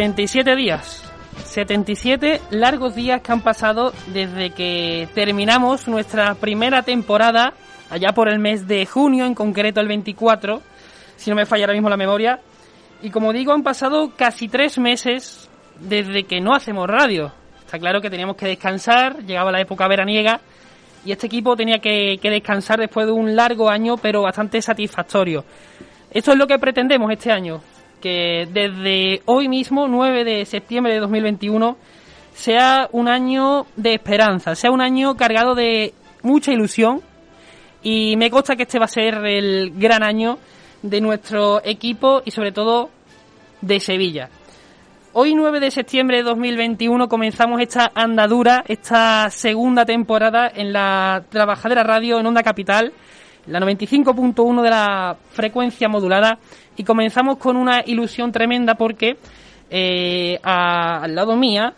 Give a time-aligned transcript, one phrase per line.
[0.00, 1.04] 77 días.
[1.44, 7.52] 77 largos días que han pasado desde que terminamos nuestra primera temporada,
[7.90, 10.62] allá por el mes de junio, en concreto el 24,
[11.16, 12.40] si no me falla ahora mismo la memoria.
[13.02, 17.30] Y como digo, han pasado casi tres meses desde que no hacemos radio.
[17.62, 20.40] Está claro que teníamos que descansar, llegaba la época veraniega
[21.04, 25.44] y este equipo tenía que, que descansar después de un largo año, pero bastante satisfactorio.
[26.10, 27.60] Esto es lo que pretendemos este año,
[28.00, 31.76] que desde hoy mismo, 9 de septiembre de 2021,
[32.34, 35.92] sea un año de esperanza, sea un año cargado de
[36.22, 37.02] mucha ilusión
[37.82, 40.38] y me consta que este va a ser el gran año
[40.82, 42.90] de nuestro equipo y sobre todo
[43.60, 44.30] de Sevilla.
[45.12, 51.82] Hoy 9 de septiembre de 2021 comenzamos esta andadura, esta segunda temporada en la Trabajadera
[51.82, 52.92] Radio en Onda Capital,
[53.46, 56.38] la 95.1 de la frecuencia modulada
[56.76, 59.16] y comenzamos con una ilusión tremenda porque
[59.70, 61.74] eh, al lado mía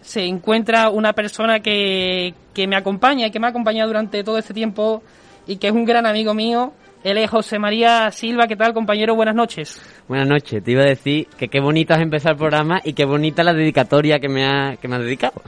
[0.00, 4.38] se encuentra una persona que, que me acompaña y que me ha acompañado durante todo
[4.38, 5.02] este tiempo
[5.46, 6.72] y que es un gran amigo mío,
[7.04, 8.46] él es José María Silva.
[8.46, 9.16] ¿Qué tal, compañero?
[9.16, 9.80] Buenas noches.
[10.06, 10.62] Buenas noches.
[10.62, 13.52] Te iba a decir que qué bonito has empezado el programa y qué bonita la
[13.52, 15.42] dedicatoria que me ha, que me has dedicado.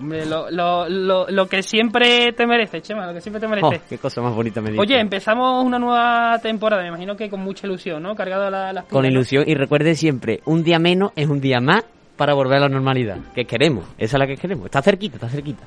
[0.00, 3.66] Lo, lo, lo, lo, que siempre te merece, Chema, lo que siempre te merece.
[3.66, 4.80] Oh, qué cosa más bonita me dices.
[4.80, 8.14] Oye, empezamos una nueva temporada, me imagino que con mucha ilusión, ¿no?
[8.14, 11.60] Cargado a la, las Con ilusión y recuerde siempre, un día menos es un día
[11.60, 11.84] más
[12.16, 15.28] para volver a la normalidad, que queremos, esa es la que queremos, está cerquita, está
[15.28, 15.64] cerquita.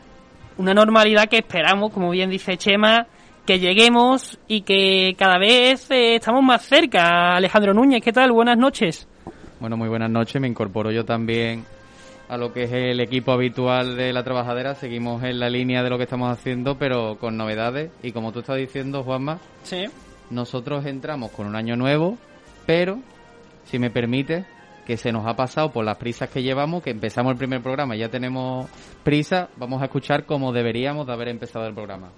[0.57, 3.07] Una normalidad que esperamos, como bien dice Chema,
[3.45, 7.35] que lleguemos y que cada vez eh, estamos más cerca.
[7.35, 8.31] Alejandro Núñez, ¿qué tal?
[8.31, 9.07] Buenas noches.
[9.59, 10.41] Bueno, muy buenas noches.
[10.41, 11.63] Me incorporo yo también
[12.27, 14.75] a lo que es el equipo habitual de la trabajadera.
[14.75, 17.91] Seguimos en la línea de lo que estamos haciendo, pero con novedades.
[18.03, 19.85] Y como tú estás diciendo, Juanma, sí.
[20.29, 22.17] nosotros entramos con un año nuevo,
[22.65, 22.99] pero,
[23.65, 24.45] si me permite,
[24.85, 27.95] que se nos ha pasado por las prisas que llevamos, que empezamos el primer programa
[27.95, 28.69] y ya tenemos
[29.03, 32.09] prisa, vamos a escuchar como deberíamos de haber empezado el programa.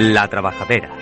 [0.00, 0.99] La Trabajadera.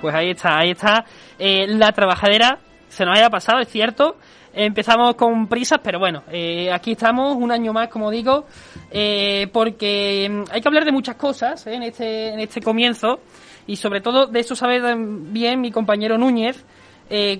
[0.00, 1.04] Pues ahí está, ahí está.
[1.38, 4.16] Eh, la Trabajadera se nos haya pasado, es cierto.
[4.52, 8.46] Empezamos con prisas, pero bueno, eh, aquí estamos un año más, como digo,
[8.90, 13.20] eh, porque hay que hablar de muchas cosas en, este, en este comienzo
[13.66, 16.64] y sobre todo de eso sabe bien mi compañero Núñez,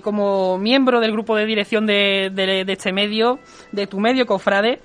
[0.01, 3.39] como miembro del grupo de dirección de, de, este medio,
[3.71, 4.79] de tu medio, Cofrade,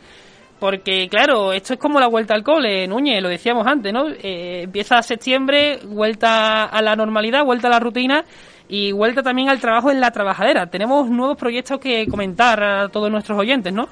[0.64, 4.08] porque claro, esto es como la vuelta al cole, Núñez, lo decíamos antes, ¿no?
[4.08, 8.24] Eh, empieza septiembre, vuelta a la normalidad, vuelta a la rutina
[8.66, 10.70] y vuelta también al trabajo en la trabajadera.
[10.70, 13.90] Tenemos nuevos proyectos que comentar a todos nuestros oyentes, ¿no?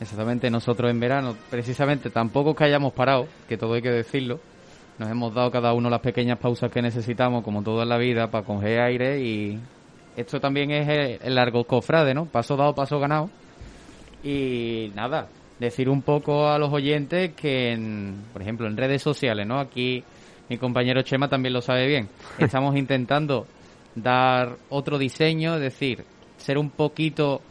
[0.00, 4.40] Exactamente, nosotros en verano, precisamente, tampoco que hayamos parado, que todo hay que decirlo,
[4.98, 8.28] nos hemos dado cada uno las pequeñas pausas que necesitamos, como todo en la vida,
[8.28, 9.56] para coger aire y
[10.16, 12.24] esto también es el, el largo cofrade, ¿no?
[12.24, 13.30] Paso dado, paso ganado.
[14.24, 19.46] Y nada, decir un poco a los oyentes que, en, por ejemplo, en redes sociales,
[19.46, 19.58] ¿no?
[19.58, 20.02] Aquí
[20.48, 22.08] mi compañero Chema también lo sabe bien.
[22.38, 23.46] Estamos intentando
[23.94, 26.04] dar otro diseño, es decir,
[26.36, 27.42] ser un poquito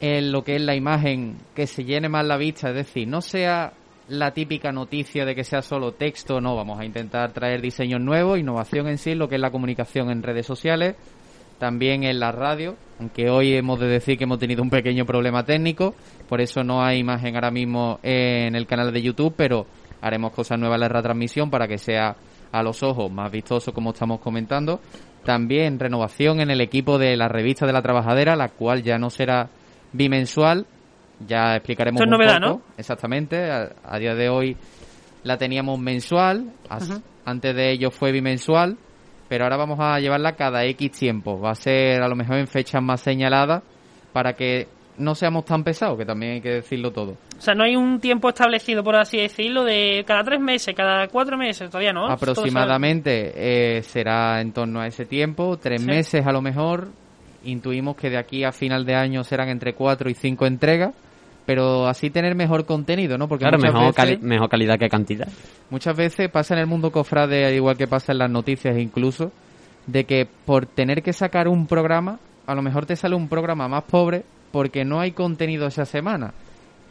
[0.00, 3.20] en lo que es la imagen que se llene más la vista, es decir, no
[3.20, 3.72] sea
[4.08, 8.38] la típica noticia de que sea solo texto, no, vamos a intentar traer diseños nuevos,
[8.38, 10.96] innovación en sí, lo que es la comunicación en redes sociales,
[11.62, 15.44] también en la radio, aunque hoy hemos de decir que hemos tenido un pequeño problema
[15.44, 15.94] técnico,
[16.28, 19.66] por eso no hay imagen ahora mismo en el canal de YouTube, pero
[20.00, 22.16] haremos cosas nuevas en la retransmisión para que sea
[22.50, 24.80] a los ojos más vistoso como estamos comentando.
[25.24, 29.08] También renovación en el equipo de la revista de la trabajadera, la cual ya no
[29.08, 29.48] será
[29.92, 30.66] bimensual,
[31.24, 32.64] ya explicaremos Esto es un novedad, poco.
[32.66, 32.74] ¿no?
[32.76, 34.56] Exactamente, a, a, día de hoy
[35.22, 36.90] la teníamos mensual, as,
[37.24, 38.78] antes de ello fue bimensual,
[39.32, 41.40] pero ahora vamos a llevarla cada X tiempo.
[41.40, 43.62] Va a ser a lo mejor en fechas más señaladas
[44.12, 44.68] para que
[44.98, 47.12] no seamos tan pesados, que también hay que decirlo todo.
[47.12, 51.08] O sea, no hay un tiempo establecido, por así decirlo, de cada tres meses, cada
[51.08, 52.08] cuatro meses, todavía no.
[52.08, 53.32] Aproximadamente
[53.78, 55.86] eh, será en torno a ese tiempo, tres sí.
[55.86, 56.88] meses a lo mejor.
[57.44, 60.92] Intuimos que de aquí a final de año serán entre cuatro y cinco entregas
[61.44, 63.28] pero así tener mejor contenido, ¿no?
[63.28, 65.28] Porque claro, mejor, veces, cali mejor calidad que cantidad.
[65.70, 69.32] Muchas veces pasa en el mundo cofrade, al igual que pasa en las noticias incluso,
[69.86, 73.68] de que por tener que sacar un programa, a lo mejor te sale un programa
[73.68, 76.32] más pobre porque no hay contenido esa semana.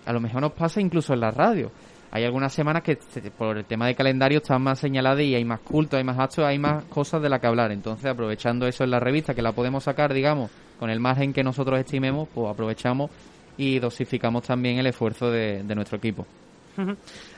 [0.05, 1.71] A lo mejor nos pasa incluso en la radio.
[2.13, 2.97] Hay algunas semanas que
[3.37, 6.43] por el tema de calendario están más señaladas y hay más culto, hay más actos,
[6.43, 7.71] hay más cosas de las que hablar.
[7.71, 11.41] Entonces, aprovechando eso en la revista, que la podemos sacar, digamos, con el margen que
[11.41, 13.11] nosotros estimemos, pues aprovechamos
[13.57, 16.25] y dosificamos también el esfuerzo de, de nuestro equipo.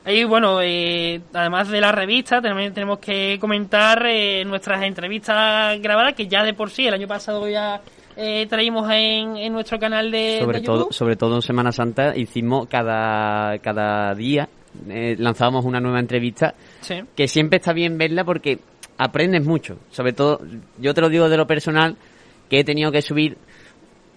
[0.06, 6.14] Ahí, bueno, eh, además de la revista, también tenemos que comentar eh, nuestras entrevistas grabadas,
[6.14, 7.82] que ya de por sí el año pasado ya
[8.16, 12.16] eh, traímos en, en nuestro canal de, sobre de todo sobre todo en Semana Santa
[12.16, 14.48] hicimos cada cada día
[14.88, 17.02] eh, lanzábamos una nueva entrevista Sí.
[17.16, 18.60] que siempre está bien verla porque
[19.00, 20.42] aprendes mucho sobre todo
[20.78, 21.96] yo te lo digo de lo personal
[22.52, 23.36] que he tenido que subir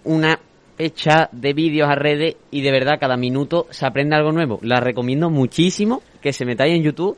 [0.03, 0.37] una
[0.77, 4.79] fecha de vídeos a redes y de verdad cada minuto se aprende algo nuevo la
[4.79, 7.17] recomiendo muchísimo que se metáis en YouTube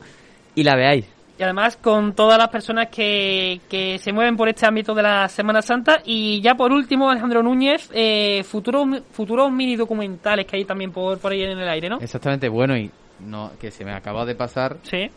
[0.54, 1.06] y la veáis
[1.38, 5.26] Y además con todas las personas que, que se mueven por este ámbito de la
[5.28, 6.02] Semana Santa.
[6.04, 11.18] Y ya por último, Alejandro Núñez, eh, futuros, futuros mini documentales que hay también por,
[11.18, 11.98] por ahí en el aire, ¿no?
[11.98, 12.90] Exactamente, bueno, y
[13.20, 15.08] no que se me acaba de pasar Sí.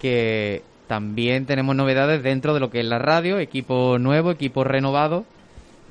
[0.00, 5.24] que también tenemos novedades dentro de lo que es la radio, equipo nuevo, equipo renovado.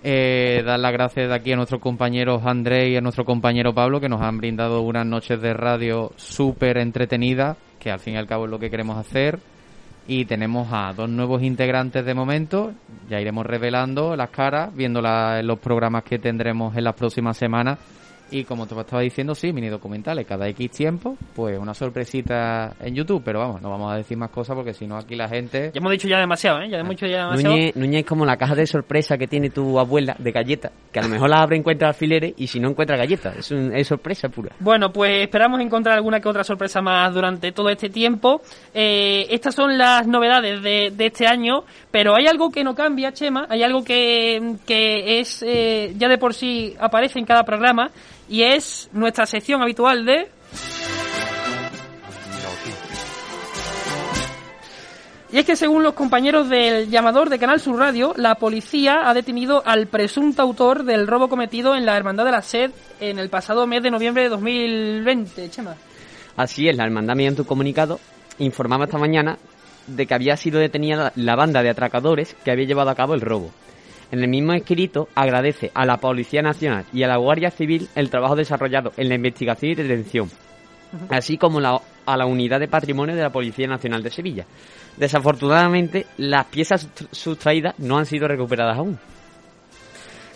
[0.04, 4.00] Eh, dar las gracias de aquí a nuestros compañeros André y a nuestro compañero Pablo
[4.00, 8.28] que nos han brindado unas noches de radio súper entretenidas, que al fin y al
[8.28, 9.40] cabo es lo que queremos hacer.
[10.08, 12.72] Y tenemos a dos nuevos integrantes de momento,
[13.10, 17.78] ya iremos revelando las caras, viendo los programas que tendremos en las próximas semanas.
[18.32, 22.96] Y como te estaba diciendo, sí, mini documentales, cada X tiempo, pues una sorpresita en
[22.96, 25.72] YouTube, pero vamos, no vamos a decir más cosas porque si no aquí la gente...
[25.74, 26.70] Ya hemos dicho ya demasiado, ¿eh?
[26.70, 27.56] Ya hemos dicho ya demasiado.
[27.56, 31.00] Núñez, Núñez es como la caja de sorpresa que tiene tu abuela de galletas, que
[31.00, 33.38] a lo mejor la abre y encuentra alfileres y si no encuentra galletas.
[33.38, 34.52] Es, un- es sorpresa pura.
[34.60, 38.42] Bueno, pues esperamos encontrar alguna que otra sorpresa más durante todo este tiempo.
[38.74, 43.12] Eh, estas son las novedades de, de este año, pero hay algo que no cambia,
[43.14, 47.90] Chema, hay algo que, que es eh, ya de por sí aparece en cada programa
[48.30, 50.30] y es nuestra sección habitual de...
[55.30, 59.14] Y es que según los compañeros del llamador de Canal Sur Radio, la policía ha
[59.14, 62.72] detenido al presunto autor del robo cometido en la Hermandad de la Sed
[63.02, 65.76] en el pasado mes de noviembre de 2020, Chema.
[66.38, 68.00] Así es, la hermandad mediante un comunicado
[68.40, 69.38] informaba esta mañana
[69.88, 73.14] de que había sido detenida la- la banda de atracadores que había llevado a cabo
[73.14, 73.52] el robo.
[74.12, 78.10] En el mismo escrito agradece a la Policía Nacional y a la Guardia Civil el
[78.10, 80.30] trabajo desarrollado en la investigación y detención,
[81.10, 84.46] así como la- a la Unidad de Patrimonio de la Policía Nacional de Sevilla.
[84.96, 88.98] Desafortunadamente, las piezas sust- sustraídas no han sido recuperadas aún.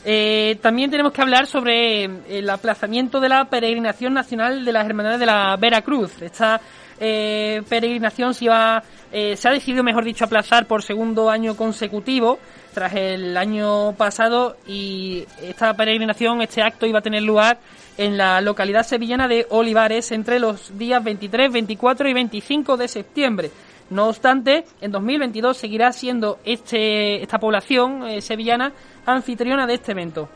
[0.04, 4.86] Eh, también tenemos que hablar sobre eh, el aplazamiento de la peregrinación nacional de las
[4.86, 6.22] Hermandades de la Veracruz.
[6.22, 6.60] Esta
[7.00, 8.82] eh, peregrinación se, iba,
[9.12, 12.40] eh, se ha decidido, mejor dicho, aplazar por segundo año consecutivo
[12.74, 17.60] tras el año pasado y esta peregrinación, este acto iba a tener lugar
[17.98, 23.52] en la localidad sevillana de Olivares entre los días 23, 24 y 25 de septiembre.
[23.90, 28.72] No obstante, en 2022 seguirá siendo este, esta población eh, sevillana
[29.06, 30.30] anfitriona de este evento.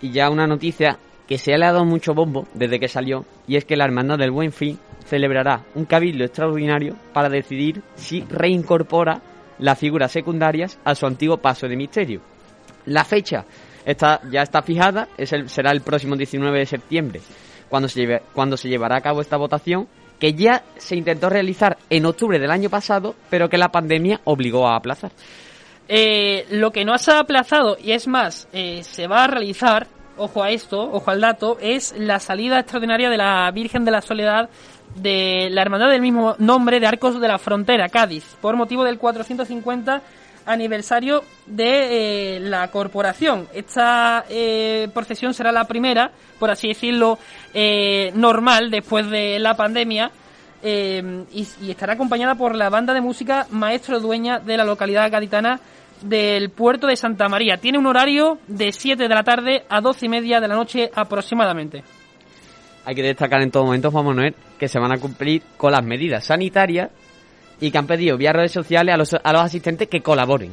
[0.00, 3.64] Y ya una noticia que se ha dado mucho bombo desde que salió, y es
[3.64, 9.20] que la Hermandad del Buen Fin celebrará un cabildo extraordinario para decidir si reincorpora
[9.58, 12.20] las figuras secundarias a su antiguo paso de misterio.
[12.86, 13.44] La fecha
[13.84, 17.20] está, ya está fijada, es el- será el próximo 19 de septiembre,
[17.68, 19.86] cuando se, lleve- cuando se llevará a cabo esta votación,
[20.18, 24.68] que ya se intentó realizar en octubre del año pasado, pero que la pandemia obligó
[24.68, 25.10] a aplazar.
[25.88, 29.88] Eh, lo que no se ha aplazado, y es más, eh, se va a realizar,
[30.16, 34.00] ojo a esto, ojo al dato, es la salida extraordinaria de la Virgen de la
[34.00, 34.48] Soledad
[34.96, 38.98] de la hermandad del mismo nombre de Arcos de la Frontera, Cádiz, por motivo del
[38.98, 40.02] 450
[40.46, 43.48] aniversario de eh, la corporación.
[43.52, 47.18] Esta eh, procesión será la primera, por así decirlo,
[47.54, 50.10] eh, normal después de la pandemia
[50.64, 55.58] y, y estará acompañada por la banda de música Maestro Dueña de la localidad gaditana
[56.02, 57.56] del puerto de Santa María.
[57.56, 60.90] Tiene un horario de 7 de la tarde a 12 y media de la noche
[60.94, 61.82] aproximadamente.
[62.84, 65.84] Hay que destacar en todo momento, Juan Manuel, que se van a cumplir con las
[65.84, 66.90] medidas sanitarias
[67.60, 70.50] y que han pedido vía redes sociales a los, a los asistentes que colaboren,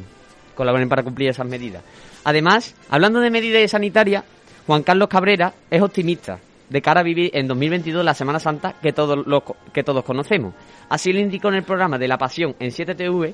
[0.55, 1.83] colaboren para cumplir esas medidas.
[2.23, 4.23] Además, hablando de medidas sanitarias,
[4.67, 8.93] Juan Carlos Cabrera es optimista de cara a vivir en 2022 la Semana Santa que
[8.93, 9.41] todos, los,
[9.73, 10.53] que todos conocemos.
[10.89, 13.33] Así lo indicó en el programa de La Pasión en 7TV,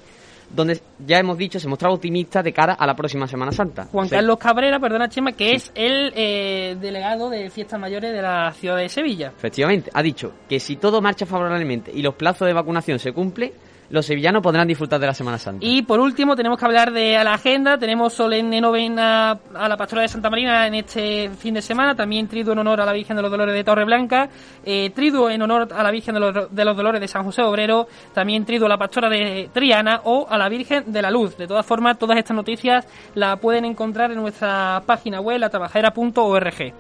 [0.49, 3.85] donde ya hemos dicho se mostraba optimista de cara a la próxima Semana Santa.
[3.91, 4.15] Juan Sí.
[4.15, 8.77] Carlos Cabrera, perdona Chema, que es el eh, delegado de fiestas mayores de la ciudad
[8.77, 9.33] de Sevilla.
[9.35, 13.51] Efectivamente, ha dicho que si todo marcha favorablemente y los plazos de vacunación se cumplen,
[13.89, 15.65] los sevillanos podrán disfrutar de la Semana Santa.
[15.65, 17.77] Y por último tenemos que hablar de la agenda.
[17.77, 21.95] Tenemos solemne novena a la Pastora de Santa Marina en este fin de semana.
[21.95, 24.29] También triduo en honor a la Virgen de los Dolores de Torreblanca.
[24.63, 27.87] Eh, triduo en honor a la Virgen de los, Dolores de San José Obrero.
[28.13, 31.37] También triduo a la Pastora de Triana o a la Virgen de la Luz.
[31.37, 36.73] De todas formas, todas estas noticias las pueden encontrar en nuestra página web, latrabajadera.org.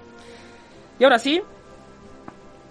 [0.97, 1.41] Y ahora sí,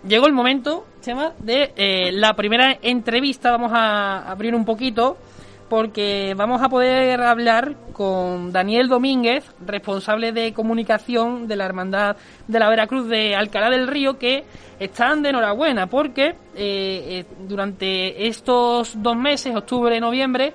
[0.06, 3.50] llegó el momento De eh, la primera entrevista.
[3.50, 5.18] Vamos a abrir un poquito
[5.68, 12.16] porque vamos a poder hablar con Daniel Domínguez, responsable de comunicación de la Hermandad
[12.48, 14.44] de la Veracruz de Alcalá del Río, que
[14.80, 20.54] están de enhorabuena porque eh, eh, durante estos dos meses, octubre noviembre,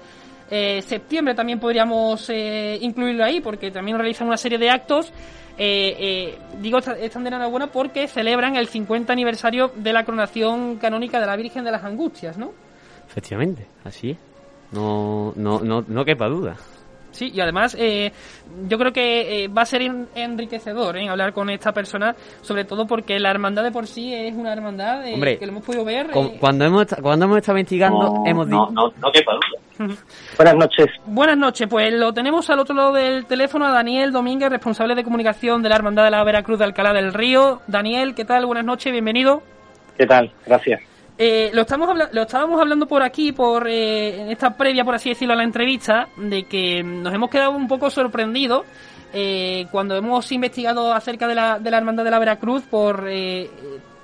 [0.49, 2.27] septiembre también podríamos
[2.81, 5.13] incluirlo ahí porque también realizan una serie de actos.
[5.59, 11.35] Digo, están de enhorabuena porque celebran el 50 aniversario de la coronación canónica de la
[11.35, 12.51] Virgen de las Angustias, ¿no?
[13.07, 14.17] Efectivamente, así es.
[14.71, 16.55] No, no, no, no quepa duda.
[17.11, 18.11] Sí, y además eh,
[18.67, 19.81] yo creo que eh, va a ser
[20.15, 21.09] enriquecedor ¿eh?
[21.09, 25.05] hablar con esta persona, sobre todo porque la hermandad de por sí es una hermandad
[25.07, 26.11] eh, que lo hemos podido ver.
[26.39, 28.69] cuando, hemos, cuando hemos estado investigando, hemos dicho.
[28.71, 29.68] No, no, quepa duda.
[30.37, 30.87] Buenas noches.
[31.05, 35.03] Buenas noches, pues lo tenemos al otro lado del teléfono a Daniel Domínguez, responsable de
[35.03, 37.61] comunicación de la Hermandad de la Veracruz de Alcalá del Río.
[37.67, 38.45] Daniel, ¿qué tal?
[38.45, 39.41] Buenas noches, bienvenido.
[39.97, 40.31] ¿Qué tal?
[40.45, 40.81] Gracias.
[41.17, 45.09] Eh, lo, estamos lo estábamos hablando por aquí, por eh, en esta previa, por así
[45.09, 48.65] decirlo, a la entrevista, de que nos hemos quedado un poco sorprendidos
[49.13, 53.05] eh, cuando hemos investigado acerca de la, de la Hermandad de la Veracruz por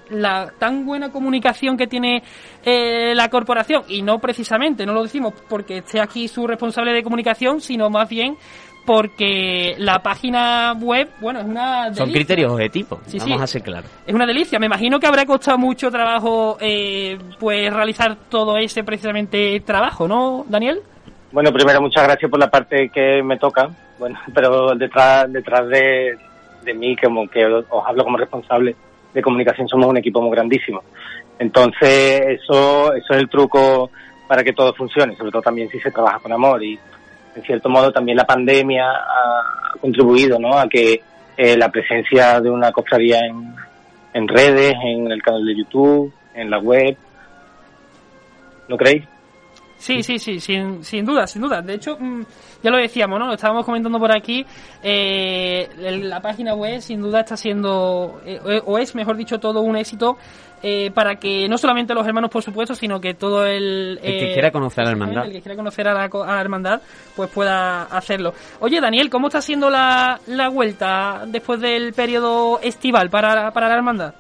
[0.10, 2.24] la tan buena comunicación que tiene
[2.66, 7.62] la corporación y no precisamente, no lo decimos porque esté aquí su responsable de comunicación,
[7.62, 8.38] sino más bien
[8.86, 12.06] porque la página web, bueno, es una delicia.
[12.06, 13.90] Son criterios objetivos, vamos a ser claros.
[14.06, 18.84] Es una delicia, me imagino que habrá costado mucho trabajo eh, pues realizar todo ese
[18.84, 20.82] precisamente trabajo, ¿no, Daniel?
[21.32, 26.18] Bueno, primero muchas gracias por la parte que me toca, bueno, pero detrás detrás de,
[26.64, 28.76] de mí, como que os hablo como responsable
[29.16, 30.84] de comunicación, somos un equipo muy grandísimo.
[31.40, 33.90] Entonces, eso, eso es el truco
[34.28, 36.78] para que todo funcione, sobre todo también si se trabaja con amor y
[37.36, 40.58] en cierto modo también la pandemia ha contribuido ¿no?
[40.58, 41.02] a que
[41.38, 43.56] eh, la presencia de una cofradía en,
[44.14, 46.98] en redes, en el canal de YouTube, en la web,
[48.68, 49.04] ¿no creéis?
[49.78, 51.62] Sí, sí, sí, sin, sin duda, sin duda.
[51.62, 52.26] De hecho, mm,
[52.66, 53.28] ya lo decíamos, ¿no?
[53.28, 54.44] Lo estábamos comentando por aquí.
[54.82, 55.70] Eh,
[56.02, 60.18] la página web, sin duda, está siendo, eh, o es, mejor dicho, todo un éxito
[60.64, 64.00] eh, para que no solamente los hermanos, por supuesto, sino que todo el...
[64.02, 65.26] el que quiera conocer a la hermandad.
[65.28, 66.82] El que quiera conocer a la, hermandad,
[67.16, 68.34] pues pueda hacerlo.
[68.62, 73.76] Oye, Daniel, ¿cómo está siendo la, la vuelta después del periodo estival para, para la
[73.76, 74.16] hermandad?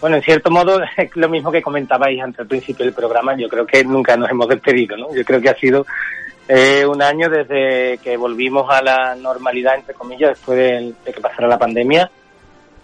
[0.00, 3.36] Bueno, en cierto modo es lo mismo que comentabais antes al principio del programa.
[3.36, 5.14] Yo creo que nunca nos hemos despedido, ¿no?
[5.14, 5.86] Yo creo que ha sido
[6.48, 11.48] eh, un año desde que volvimos a la normalidad, entre comillas, después de, que pasara
[11.48, 12.10] la pandemia.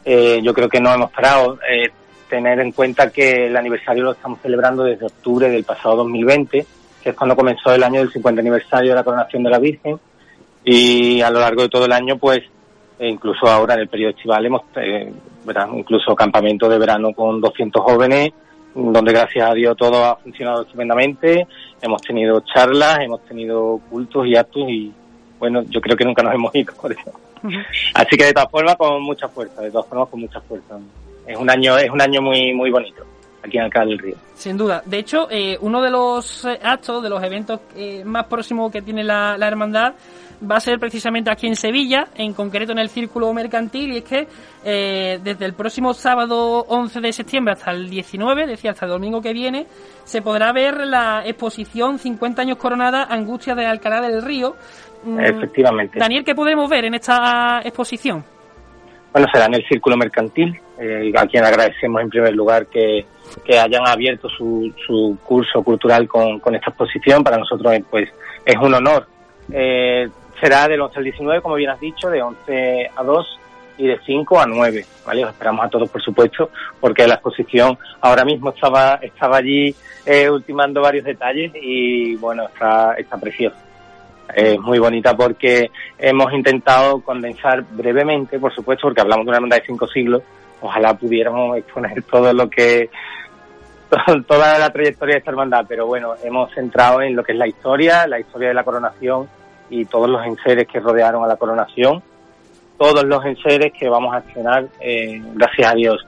[0.05, 1.59] Eh, yo creo que no hemos parado.
[1.69, 1.91] Eh,
[2.29, 6.65] tener en cuenta que el aniversario lo estamos celebrando desde octubre del pasado 2020,
[7.03, 9.99] que es cuando comenzó el año del 50 aniversario de la coronación de la Virgen.
[10.65, 12.43] Y a lo largo de todo el año, pues,
[12.99, 15.13] e incluso ahora en el periodo estival hemos, eh,
[15.75, 18.31] incluso campamento de verano con 200 jóvenes,
[18.75, 21.47] donde gracias a Dios todo ha funcionado estupendamente.
[21.81, 24.93] Hemos tenido charlas, hemos tenido cultos y actos y,
[25.39, 27.13] bueno, yo creo que nunca nos hemos ido por eso.
[27.95, 30.79] Así que de todas formas con mucha fuerza, de todas formas con mucha fuerza
[31.31, 33.05] es un año es un año muy muy bonito
[33.43, 34.17] aquí en Alcalá del Río.
[34.35, 34.83] Sin duda.
[34.85, 38.83] De hecho, eh, uno de los eh, actos, de los eventos eh, más próximos que
[38.83, 39.95] tiene la, hermandad,
[40.49, 44.05] va a ser precisamente aquí en Sevilla, en concreto en el Círculo Mercantil, y es
[44.05, 44.29] que
[44.63, 49.33] desde el próximo sábado 11 de septiembre hasta el 19, decía hasta el domingo que
[49.33, 49.67] viene,
[50.05, 54.57] se podrá ver la exposición 50 años coronada Angustias de Alcalá del Río.
[55.05, 55.99] Mm, Efectivamente.
[55.99, 58.25] Daniel, ¿qué podemos ver en esta exposición?
[59.13, 63.05] Bueno, será en el Círculo Mercantil, eh, a quien agradecemos en primer lugar que,
[63.49, 67.23] hayan abierto su, su curso cultural con, con, esta exposición.
[67.23, 68.09] Para nosotros pues
[68.45, 69.07] es un honor.
[69.53, 70.09] Eh,
[70.41, 73.41] será del 11 al 19, como bien has dicho, de 11 a 2
[73.79, 74.87] y de 5 a 9.
[75.07, 75.25] ¿vale?
[75.25, 80.29] Os esperamos a todos, por supuesto, porque la exposición ahora mismo estaba, estaba allí eh,
[80.31, 83.57] ultimando varios detalles y bueno, está, está precioso
[84.35, 89.59] es muy bonita porque hemos intentado condensar brevemente, por supuesto, porque hablamos de una hermandad
[89.59, 90.23] de cinco siglos,
[90.61, 92.91] ojalá pudiéramos exponer todo lo que
[94.27, 97.49] toda la trayectoria de esta hermandad, pero bueno, hemos centrado en lo que es la
[97.49, 99.29] historia, la historia de la coronación
[99.71, 102.03] y todos los enseres que rodearon a la coronación,
[102.77, 106.07] todos los enseres que vamos a accionar, eh, gracias a Dios,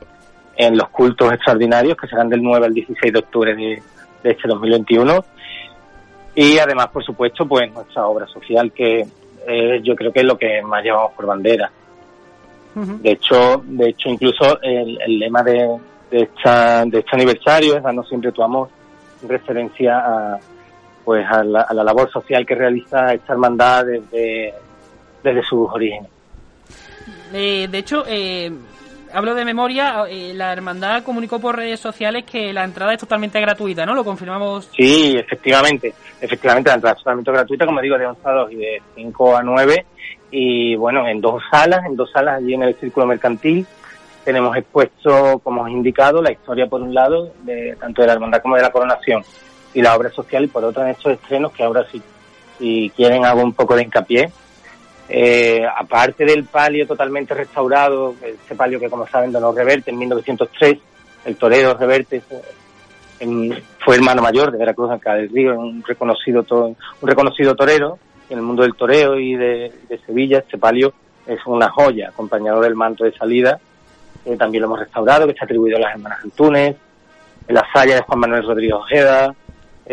[0.57, 3.83] en los cultos extraordinarios que serán del 9 al 16 de octubre de,
[4.23, 5.25] de este 2021
[6.35, 9.07] y además, por supuesto, pues nuestra obra social, que
[9.83, 11.71] yo creo que es lo que más llevamos por bandera.
[12.75, 15.77] De hecho, de hecho incluso el, lema de,
[16.11, 18.71] de, esta, de este aniversario es Dando siempre tu amor,
[19.23, 20.41] en referencia a,
[21.05, 24.55] pues a la, labor social que realiza esta hermandad desde,
[25.23, 26.11] desde sus orígenes.
[27.33, 28.53] Eh, de hecho, eh,
[29.13, 33.41] hablo de memoria, eh, la hermandad comunicó por redes sociales que la entrada es totalmente
[33.41, 33.95] gratuita, ¿no?
[33.95, 34.71] Lo confirmamos.
[34.77, 38.57] Sí, efectivamente, efectivamente la entrada es totalmente gratuita, como digo, de 11 a 2 y
[38.57, 39.87] de 5 a 9
[40.31, 43.67] y bueno, en dos salas, en dos salas allí en el Círculo Mercantil
[44.25, 48.15] tenemos expuesto, como os he indicado, la historia por un lado, de tanto de la
[48.15, 49.23] hermandad como de la coronación
[49.75, 52.03] y la obra social y por otro en estos estrenos que ahora sí,
[52.59, 54.31] si quieren hago un poco de hincapié.
[55.09, 60.79] Eh, aparte del palio totalmente restaurado, ese palio que como saben donó Reverte en 1903,
[61.27, 62.23] el torero Reverte
[63.79, 67.99] fue hermano mayor de Veracruz Alcalá del Río, un reconocido, un reconocido torero
[68.31, 69.73] en el mundo del toreo y de,
[70.07, 70.93] Sevilla, este palio
[71.27, 73.61] es una joya, acompañado del manto de salida,
[74.25, 76.77] que también lo hemos restaurado, que está atribuido a las hermanas Antunes,
[77.49, 79.35] la saya de Juan Manuel Rodríguez Ojeda,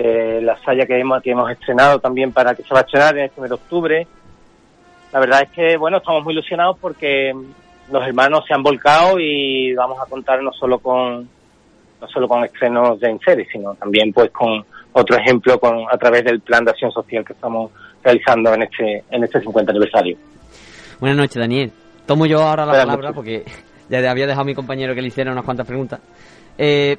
[0.02, 3.18] eh, la saya que hemos, que hemos estrenado también para que se va a estrenar
[3.18, 4.08] en este mes de octubre.
[5.12, 7.34] La verdad es que, bueno, estamos muy ilusionados porque
[7.92, 11.28] los hermanos se han volcado y vamos a contar no solo con
[12.00, 14.64] no solo con estrenos de en serie, sino también pues con
[14.94, 19.04] otro ejemplo con a través del plan de acción social que estamos realizando en este,
[19.12, 20.18] en este 50 aniversario.
[21.02, 21.72] Buenas noches, Daniel.
[22.06, 23.44] Tomo yo ahora la palabra porque
[23.90, 26.00] ya había dejado a mi compañero que le hiciera unas cuantas preguntas.
[26.58, 26.98] Eh,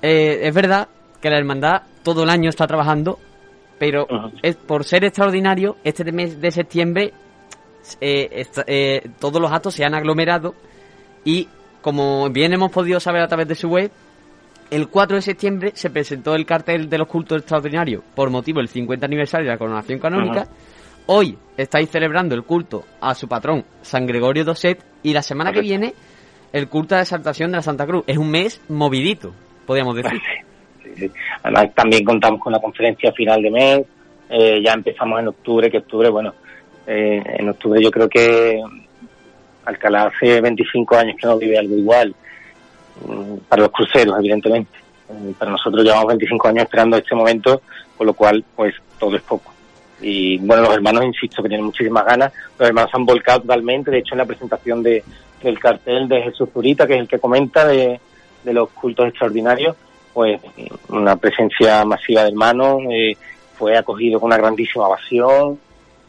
[0.00, 0.88] eh, es verdad
[1.20, 1.82] que la hermandad
[2.14, 3.18] todo el año está trabajando,
[3.78, 4.06] pero
[4.42, 7.12] es, por ser extraordinario, este mes de septiembre
[8.00, 10.54] eh, todos los actos se han aglomerado
[11.22, 11.48] y
[11.82, 13.90] como bien hemos podido saber a través de su web,
[14.70, 18.68] el 4 de septiembre se presentó el cartel de los cultos extraordinarios por motivo del
[18.68, 20.48] 50 aniversario de la coronación canónica.
[21.06, 25.60] Hoy estáis celebrando el culto a su patrón, San Gregorio Doset, y la semana que
[25.60, 25.94] viene
[26.52, 28.04] el culto de exaltación de la Santa Cruz.
[28.06, 29.34] Es un mes movidito,
[29.66, 30.20] podríamos decir.
[31.42, 33.82] Además, también contamos con la conferencia final de mes.
[34.30, 36.34] Eh, ya empezamos en octubre, que octubre, bueno,
[36.86, 38.60] eh, en octubre yo creo que
[39.64, 42.14] Alcalá hace 25 años que no vive algo igual.
[43.06, 44.78] Mm, para los cruceros, evidentemente.
[45.10, 47.62] Eh, para nosotros llevamos 25 años esperando este momento,
[47.96, 49.52] con lo cual, pues, todo es poco.
[50.00, 52.32] Y bueno, los hermanos, insisto, que tienen muchísimas ganas.
[52.58, 53.90] Los hermanos han volcado totalmente.
[53.90, 55.02] De hecho, en la presentación de,
[55.42, 58.00] del cartel de Jesús Zurita, que es el que comenta de,
[58.44, 59.76] de los cultos extraordinarios,
[60.18, 60.40] pues
[60.88, 63.16] una presencia masiva de hermanos, eh,
[63.56, 65.60] fue acogido con una grandísima ovación.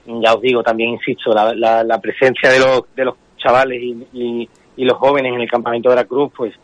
[0.07, 4.83] Ya os digo, también insisto, la, la, presencia de los, de los chavales y, y,
[4.83, 6.55] los jóvenes en el campamento de la Cruz, pues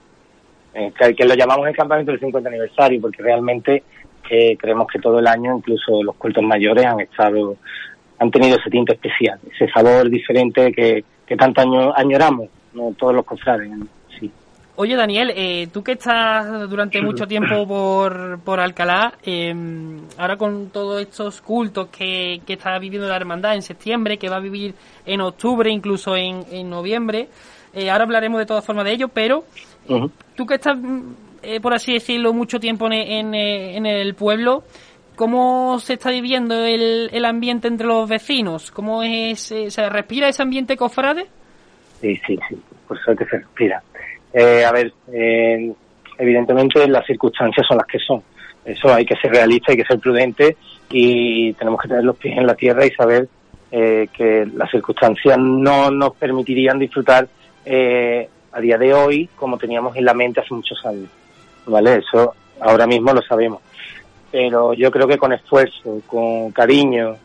[0.74, 3.84] eh, que, lo llamamos el campamento del 50 aniversario, porque realmente
[4.28, 7.58] eh, creemos que todo el año, incluso los cultos mayores, han estado,
[8.18, 12.96] han tenido ese tinte especial, ese sabor diferente que, que tanto año, añoramos, ¿no?
[12.98, 13.70] todos los cofrades.
[14.78, 20.70] Oye, Daniel, eh, tú que estás durante mucho tiempo por, por Alcalá, em, ahora con
[20.70, 24.74] todos estos cultos que, que está viviendo la hermandad en septiembre, que va a vivir
[25.06, 27.30] en octubre, incluso en, en noviembre,
[27.92, 29.44] ahora hablaremos de todas formas de ello, pero
[30.36, 34.64] Tú que estás, mm, eh, por así decirlo, mucho tiempo en, eh, en, el pueblo,
[35.16, 38.72] ¿cómo se está viviendo el, el ambiente entre los vecinos?
[38.72, 41.28] ¿Cómo es, eh, se respira ese ambiente cofrade?
[42.02, 42.58] Sí, sí, sí,
[42.88, 43.82] por suerte se respira.
[44.36, 44.94] A ver,
[46.18, 48.22] evidentemente las circunstancias son las que son.
[48.66, 50.58] Eso hay que ser realista, hay que ser prudente
[50.90, 53.28] y tenemos que tener los pies en la tierra y saber
[53.72, 57.28] que las circunstancias no nos permitirían disfrutar
[57.66, 61.10] eh, a día de hoy como teníamos en la mente hace muchos años.
[61.66, 61.96] ¿Vale?
[61.98, 63.62] Eso ahora mismo lo sabemos.
[64.32, 67.18] Pero yo creo que con esfuerzo, con cariño,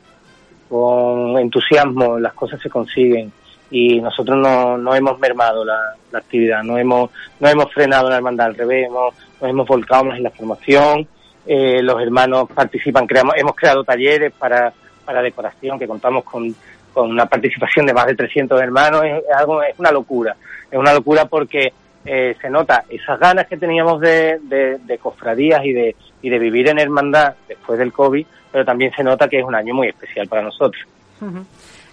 [0.68, 3.32] con entusiasmo, las cosas se consiguen.
[3.70, 5.78] Y nosotros no, no hemos mermado la,
[6.12, 10.16] actividad, no hemos, no hemos frenado la hermandad, al revés, hemos, nos hemos volcado más
[10.16, 11.06] en la formación,
[11.46, 14.72] eh, los hermanos participan, creamos, hemos creado talleres para,
[15.04, 16.52] para decoración que contamos con,
[16.92, 20.37] con una participación de más de 300 hermanos, es, algo, es una locura
[20.70, 21.72] es una locura porque
[22.04, 26.68] eh, se nota esas ganas que teníamos de, de, cofradías y de, y de vivir
[26.68, 30.28] en hermandad después del COVID, pero también se nota que es un año muy especial
[30.28, 30.83] para nosotros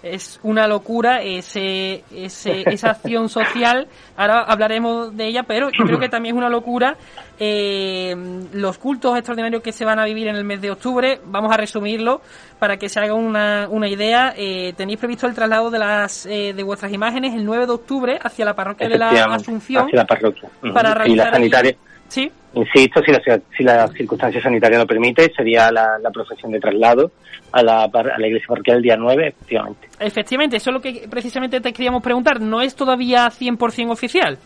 [0.02, 3.88] es una locura ese, ese, esa acción social.
[4.16, 6.96] Ahora hablaremos de ella, pero yo creo que también es una locura
[7.40, 8.16] eh,
[8.52, 11.20] los cultos extraordinarios que se van a vivir en el mes de octubre.
[11.24, 12.20] Vamos a resumirlo
[12.58, 14.34] para que se haga una, una idea.
[14.36, 18.18] Eh, tenéis previsto el traslado de las eh, de vuestras imágenes el 9 de octubre
[18.22, 19.86] hacia la parroquia de la Asunción.
[19.86, 20.48] Hacia la parroquia.
[20.72, 21.76] Para realizar sanitaria.
[22.08, 22.30] Sí.
[22.54, 27.12] Insisto, si la, si la circunstancia sanitaria lo permite, sería la, la procesión de traslado
[27.52, 29.88] a la, a la iglesia parroquial el día 9, efectivamente.
[30.00, 32.40] Efectivamente, eso es lo que precisamente te queríamos preguntar.
[32.40, 34.38] ¿No es todavía 100% oficial?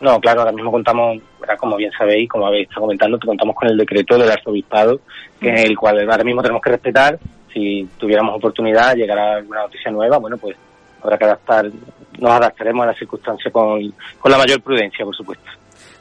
[0.00, 1.18] No, claro, ahora mismo contamos,
[1.58, 5.00] como bien sabéis, como habéis estado comentando, contamos con el decreto del arzobispado,
[5.38, 7.18] que es el cual ahora mismo tenemos que respetar.
[7.52, 10.56] Si tuviéramos oportunidad, llegar a alguna noticia nueva, bueno, pues
[11.02, 11.70] habrá que adaptar,
[12.18, 15.50] nos adaptaremos a las circunstancias con, con la mayor prudencia, por supuesto.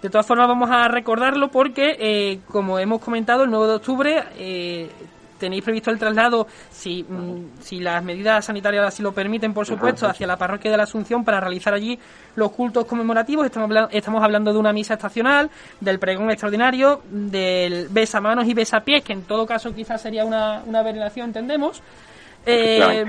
[0.02, 4.24] De todas formas, vamos a recordarlo porque, eh, como hemos comentado, el 9 de octubre
[4.38, 4.90] eh,
[5.40, 10.08] tenéis previsto el traslado, si, mm, si las medidas sanitarias así lo permiten, por supuesto,
[10.08, 11.98] hacia la parroquia de la Asunción para realizar allí
[12.36, 13.46] los cultos conmemorativos.
[13.46, 19.14] Estamos, estamos hablando de una misa estacional, del pregón extraordinario, del besamanos y besapiés, que
[19.14, 21.82] en todo caso quizás sería una, una veneración, entendemos.
[22.46, 23.06] Eh,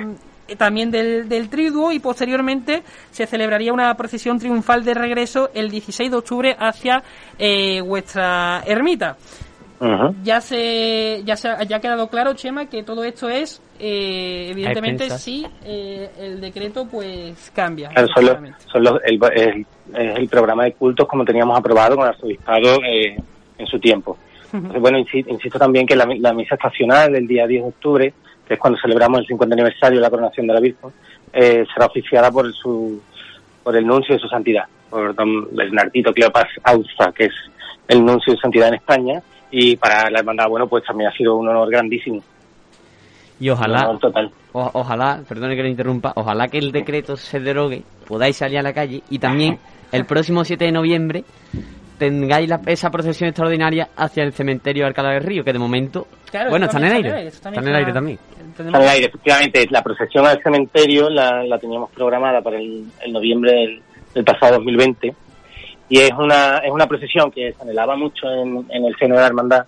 [0.57, 6.11] también del, del triduo y posteriormente se celebraría una procesión triunfal de regreso el 16
[6.11, 7.03] de octubre hacia
[7.39, 9.17] eh, vuestra ermita.
[10.23, 15.09] Ya se ya se ya ha quedado claro, Chema, que todo esto es eh, evidentemente
[15.09, 17.91] sí eh, el decreto pues cambia.
[18.13, 23.17] son los, el, es el programa de cultos como teníamos aprobado con el arzobispado eh,
[23.57, 24.19] en su tiempo.
[24.53, 28.15] bueno, insisto, también que la, la misa estacional del día 10 de octubre
[28.51, 30.91] que es cuando celebramos el 50 aniversario de la coronación de la Virgen,
[31.33, 33.01] eh, será oficiada por su
[33.63, 37.33] por el nuncio de su santidad, por don Bernardito Cleopas Auza, que es
[37.87, 41.37] el nuncio de santidad en España, y para la hermandad, bueno, pues también ha sido
[41.37, 42.25] un honor grandísimo.
[43.39, 43.97] Y ojalá,
[44.53, 48.73] ojalá, perdone que lo interrumpa, ojalá que el decreto se derogue, podáis salir a la
[48.73, 49.61] calle y también
[49.93, 51.25] el próximo 7 de noviembre
[52.01, 56.07] tengáis esa procesión extraordinaria hacia el cementerio de Alcalá del Río, que de momento,
[56.49, 58.19] bueno, está en el aire, está en el aire también.
[58.51, 63.83] Está en el aire, efectivamente, la procesión al cementerio la, teníamos programada para el, noviembre
[64.15, 65.15] del, pasado 2020
[65.91, 69.27] y es una, es una procesión que se anhelaba mucho en, el seno de la
[69.27, 69.67] hermandad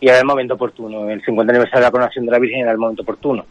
[0.00, 2.72] y era el momento oportuno, el 50 aniversario de la coronación de la Virgen era
[2.72, 3.44] el momento oportuno.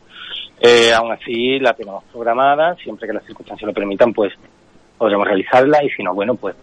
[0.59, 4.33] Eh, aún así la tenemos programada, siempre que las circunstancias lo permitan, pues
[4.97, 6.55] podremos realizarla y si no, bueno, pues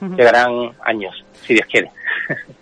[0.16, 1.90] Llegarán años, si Dios quiere.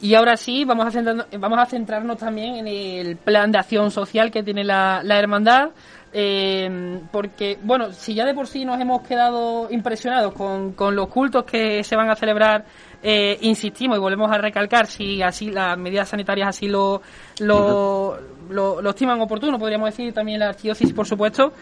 [0.01, 3.91] Y ahora sí, vamos a, centrarnos, vamos a centrarnos también en el plan de acción
[3.91, 5.71] social que tiene la, hermandad.
[6.13, 11.09] Eh, porque, bueno, si ya de por sí nos hemos quedado impresionados con, con los
[11.09, 12.65] cultos que se van a celebrar,
[13.03, 17.03] eh, insistimos y volvemos a recalcar si así las medidas sanitarias así lo,
[17.41, 18.17] lo,
[18.49, 21.53] lo, lo estiman oportuno, podríamos decir también la arquidiócesis, por supuesto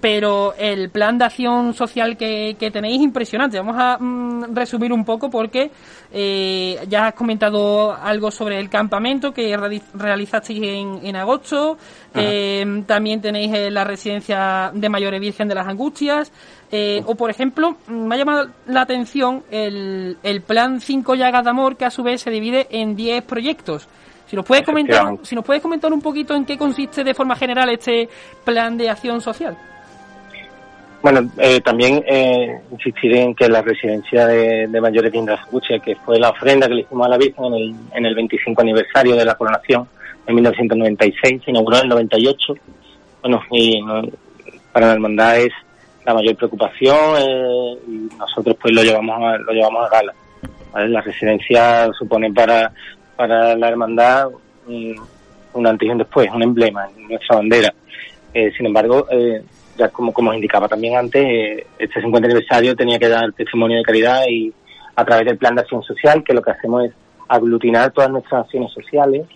[0.00, 3.58] pero el plan de acción social que, que tenéis es impresionante.
[3.58, 5.70] Vamos a mm, resumir un poco porque
[6.12, 9.56] eh, ya has comentado algo sobre el campamento que
[9.94, 11.78] realizasteis en, en agosto.
[12.14, 16.30] Eh, también tenéis eh, la residencia de Mayores Virgen de las Angustias.
[17.04, 21.76] o, por ejemplo, me ha llamado la atención el, el plan 5 llagas de amor
[21.76, 23.88] que a su vez se divide en 10 proyectos.
[24.28, 27.34] Si nos puedes comentar, si nos puedes comentar un poquito en qué consiste de forma
[27.34, 28.10] general este
[28.44, 29.56] plan de acción social.
[31.00, 36.18] Bueno, eh, también eh, insistir en que la residencia de, mayores de Indrascuche, que fue
[36.18, 39.24] la ofrenda que le hicimos a la Virgen en el, en el 25 aniversario de
[39.24, 39.88] la coronación
[40.26, 42.54] en 1996, se inauguró en el 98.
[43.22, 43.80] Bueno, y
[44.72, 45.52] para la hermandad es
[46.04, 50.14] la mayor preocupación eh, y nosotros pues lo llevamos a, lo llevamos a gala.
[50.74, 52.72] La residencia supone para,
[53.16, 54.28] para la hermandad
[54.66, 54.96] un,
[55.54, 57.74] un antes y un después, un emblema, nuestra bandera.
[58.32, 59.42] Eh, sin embargo, eh,
[59.78, 63.78] ya como, como os indicaba también antes, eh, este 50 aniversario tenía que dar testimonio
[63.78, 64.52] de caridad y
[64.96, 66.92] a través del plan de acción social, que lo que hacemos es
[67.28, 69.26] aglutinar todas nuestras acciones sociales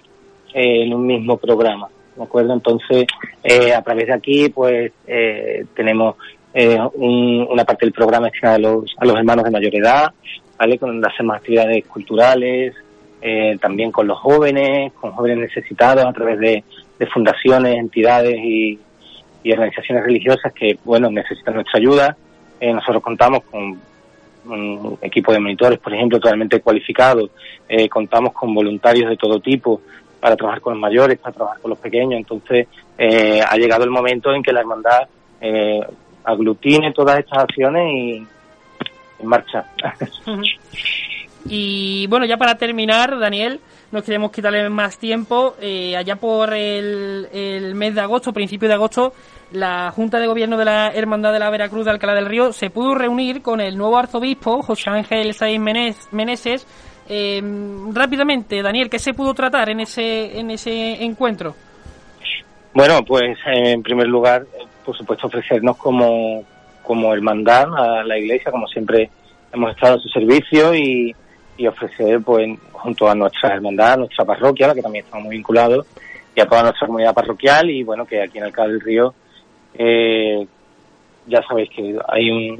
[0.52, 1.88] eh, en un mismo programa.
[2.16, 2.52] ¿De acuerdo?
[2.52, 3.06] Entonces,
[3.42, 4.92] eh, a través de aquí, pues,
[5.74, 6.16] tenemos
[6.94, 10.12] una parte del programa destinada los, a los hermanos de mayor edad,
[10.58, 10.78] ¿vale?
[10.78, 12.74] Con hacemos actividades culturales,
[13.60, 18.78] también con los jóvenes, con jóvenes necesitados a través de fundaciones, entidades y,
[19.42, 22.16] y organizaciones religiosas que, bueno, necesitan nuestra ayuda.
[22.60, 23.80] Eh, nosotros contamos con
[24.44, 27.30] un equipo de monitores, por ejemplo, totalmente cualificados.
[27.68, 29.80] Eh, contamos con voluntarios de todo tipo
[30.20, 32.18] para trabajar con los mayores, para trabajar con los pequeños.
[32.18, 35.08] Entonces, eh, ha llegado el momento en que la hermandad
[36.24, 38.26] aglutine todas estas acciones y
[39.18, 39.64] en marcha.
[41.46, 43.60] y bueno, ya para terminar, Daniel,
[43.92, 45.54] no queremos quitarle más tiempo.
[45.60, 49.12] Eh, allá por el, mes de agosto, principio de agosto,
[49.52, 52.70] la Junta de Gobierno de la Hermandad de la Veracruz de Alcalá del Río se
[52.70, 55.60] pudo reunir con el nuevo arzobispo, José Ángel Saiz
[56.10, 56.66] Meneses.
[57.08, 57.42] Eh,
[57.92, 61.54] rápidamente, Daniel, ¿qué se pudo tratar en ese, en ese encuentro?
[62.72, 64.46] Bueno, pues en primer lugar,
[64.84, 66.44] por supuesto, ofrecernos como,
[66.82, 69.10] como hermandad a la Iglesia, como siempre
[69.52, 71.14] hemos estado a su servicio y,
[71.62, 75.86] y ofrecer, pues, junto a nuestra hermandad, nuestra parroquia, la que también estamos muy vinculados,
[76.34, 79.14] y a toda nuestra comunidad parroquial, y bueno, que aquí en Alcalá del Río,
[79.74, 80.46] eh,
[81.26, 82.58] ya sabéis que hay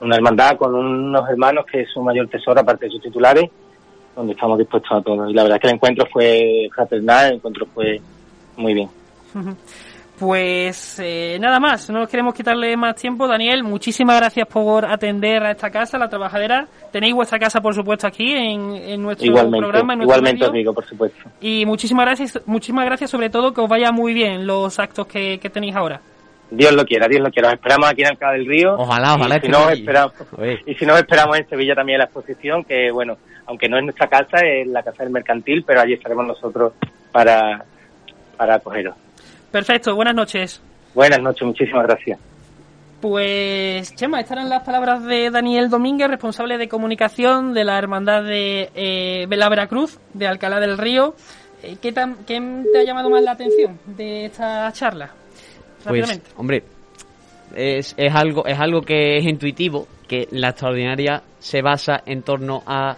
[0.00, 3.50] una hermandad con unos hermanos que es su mayor tesoro, aparte de sus titulares,
[4.14, 5.28] donde estamos dispuestos a todo.
[5.28, 8.00] Y la verdad es que el encuentro fue fraternal, el encuentro fue
[8.56, 8.88] muy bien.
[10.18, 13.28] Pues eh, nada más, no nos queremos quitarle más tiempo.
[13.28, 16.66] Daniel, muchísimas gracias por atender a esta casa, la trabajadera.
[16.90, 19.92] Tenéis vuestra casa, por supuesto, aquí en, en nuestro programa.
[19.92, 21.28] En nuestro igualmente os digo, por supuesto.
[21.40, 25.38] Y muchísimas gracias, muchísimas gracias sobre todo, que os vaya muy bien los actos que,
[25.38, 26.00] que tenéis ahora.
[26.50, 27.48] Dios lo quiera, Dios lo quiera.
[27.48, 28.74] Os esperamos aquí en Alcalá del Río.
[28.74, 29.36] Ojalá, ojalá.
[29.36, 30.12] Y si, no, esperamos,
[30.64, 34.06] y si no, esperamos en Sevilla también la exposición, que bueno, aunque no es nuestra
[34.06, 36.72] casa, es la casa del mercantil, pero allí estaremos nosotros
[37.12, 37.64] para,
[38.36, 38.94] para acogeros.
[39.56, 40.60] Perfecto, buenas noches.
[40.94, 42.20] Buenas noches, muchísimas gracias.
[43.00, 48.22] Pues, Chema, estas eran las palabras de Daniel Domínguez, responsable de comunicación de la Hermandad
[48.22, 51.14] de eh, Vela Veracruz, de Alcalá del Río.
[51.62, 52.38] Eh, ¿Qué, tan, ¿Qué
[52.70, 55.14] te ha llamado más la atención de esta charla?
[55.88, 56.62] Pues, hombre,
[57.54, 62.62] es, es, algo, es algo que es intuitivo, que la extraordinaria se basa en torno
[62.66, 62.94] a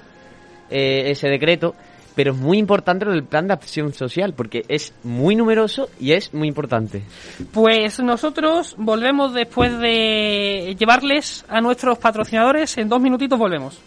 [0.70, 1.76] eh, ese decreto,
[2.18, 6.14] pero es muy importante lo del plan de acción social, porque es muy numeroso y
[6.14, 7.04] es muy importante.
[7.52, 13.78] Pues nosotros volvemos después de llevarles a nuestros patrocinadores, en dos minutitos volvemos.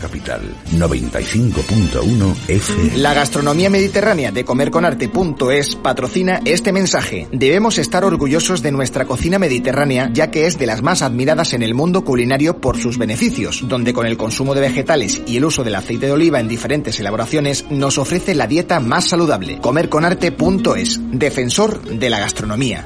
[0.00, 0.40] Capital
[0.72, 2.98] 95.1 F.
[2.98, 7.28] La gastronomía mediterránea de comerconarte.es patrocina este mensaje.
[7.32, 11.62] Debemos estar orgullosos de nuestra cocina mediterránea ya que es de las más admiradas en
[11.62, 15.64] el mundo culinario por sus beneficios, donde con el consumo de vegetales y el uso
[15.64, 19.58] del aceite de oliva en diferentes elaboraciones nos ofrece la dieta más saludable.
[19.60, 22.84] Comerconarte.es, defensor de la gastronomía.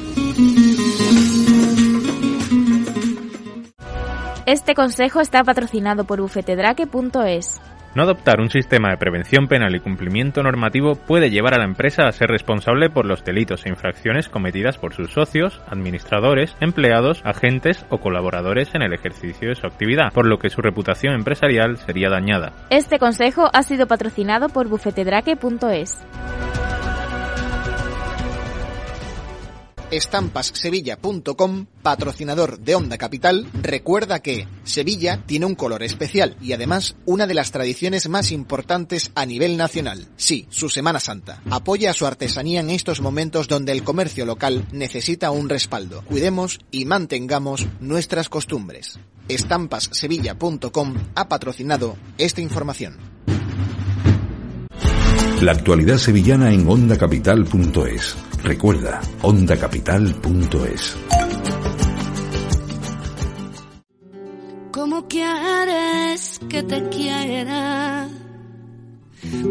[4.47, 7.63] Este consejo está patrocinado por bufetedraque.es.
[7.95, 12.07] No adoptar un sistema de prevención penal y cumplimiento normativo puede llevar a la empresa
[12.07, 17.87] a ser responsable por los delitos e infracciones cometidas por sus socios, administradores, empleados, agentes
[17.89, 22.11] o colaboradores en el ejercicio de su actividad, por lo que su reputación empresarial sería
[22.11, 22.53] dañada.
[22.69, 26.05] Este consejo ha sido patrocinado por bufetedraque.es.
[29.97, 37.27] estampassevilla.com, patrocinador de Onda Capital, recuerda que Sevilla tiene un color especial y además una
[37.27, 40.09] de las tradiciones más importantes a nivel nacional.
[40.17, 41.43] Sí, su Semana Santa.
[41.51, 46.03] Apoya a su artesanía en estos momentos donde el comercio local necesita un respaldo.
[46.05, 48.99] Cuidemos y mantengamos nuestras costumbres.
[49.29, 52.99] Estampassevilla.com ha patrocinado esta información.
[55.41, 58.17] La actualidad sevillana en ondacapital.es.
[58.43, 60.97] Recuerda, ondacapital.es.
[64.71, 68.09] ¿Cómo quieres que te quiera?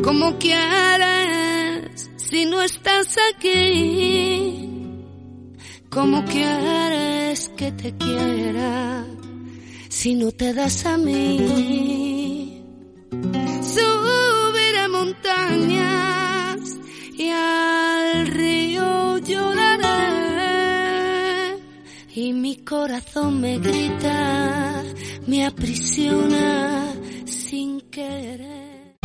[0.04, 4.69] ¿Cómo quieres si no estás aquí?
[5.89, 9.06] ¿Cómo quieres que te quiera
[9.89, 12.63] si no te das a mí?
[14.93, 16.60] Montañas
[17.17, 20.43] y al río lloraré
[22.13, 24.84] y mi corazón me grita,
[25.25, 26.93] me aprisiona
[27.25, 28.95] sin querer.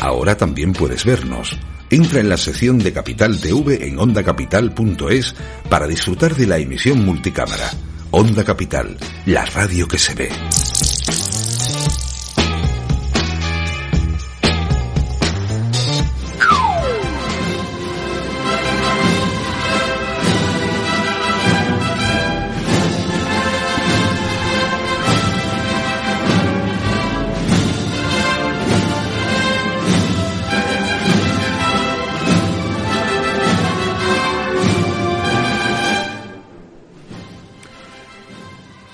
[0.00, 1.58] Ahora también puedes vernos.
[1.90, 5.34] Entra en la sección de Capital TV en ondacapital.es
[5.68, 7.68] para disfrutar de la emisión multicámara.
[8.12, 10.30] Onda Capital, la radio que se ve.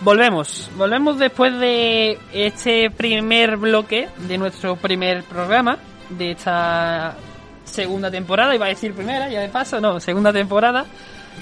[0.04, 5.78] Volvemos, volvemos después de este primer bloque de nuestro primer programa
[6.10, 7.16] de esta
[7.64, 10.84] segunda temporada, iba a decir primera, ya de paso, no, segunda temporada.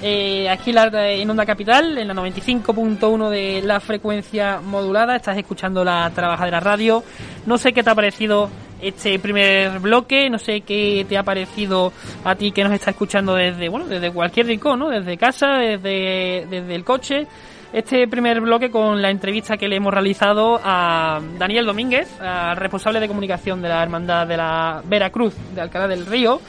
[0.00, 6.08] Eh, aquí en Onda Capital, en la 95.1 de la frecuencia modulada, estás escuchando la
[6.14, 7.02] Trabajadera Radio.
[7.46, 8.48] No sé qué te ha parecido
[8.80, 13.34] este primer bloque, no sé qué te ha parecido a ti que nos está escuchando
[13.34, 14.88] desde, bueno, desde cualquier rincón, ¿no?
[14.88, 17.26] Desde casa, desde, desde el coche.
[17.72, 22.08] Este primer bloque con la entrevista que le hemos realizado a Daniel Domínguez,
[22.56, 26.40] responsable de comunicación de la Hermandad de la Veracruz de Alcalá del Río.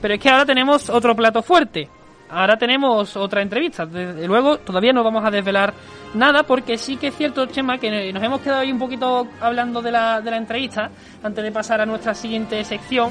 [0.00, 1.88] Pero es que ahora tenemos otro plato fuerte.
[2.28, 3.86] Ahora tenemos otra entrevista.
[3.86, 5.72] Desde luego, todavía no vamos a desvelar
[6.14, 9.82] nada porque sí que es cierto, Chema, que nos hemos quedado ahí un poquito hablando
[9.82, 10.90] de la, de la entrevista
[11.22, 13.10] antes de pasar a nuestra siguiente sección.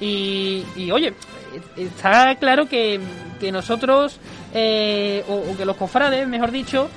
[0.00, 1.14] Y, y oye,
[1.76, 3.00] está claro que,
[3.40, 4.18] que nosotros,
[4.52, 6.88] eh, o, que los cofrades, mejor dicho,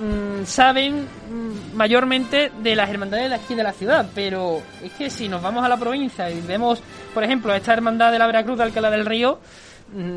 [0.00, 5.10] mm, saben mm, mayormente de las hermandades de aquí de la ciudad, pero es que
[5.10, 6.82] si nos vamos a la provincia y vemos,
[7.14, 9.38] por ejemplo, esta hermandad de la Veracruz de Alcalá del Río,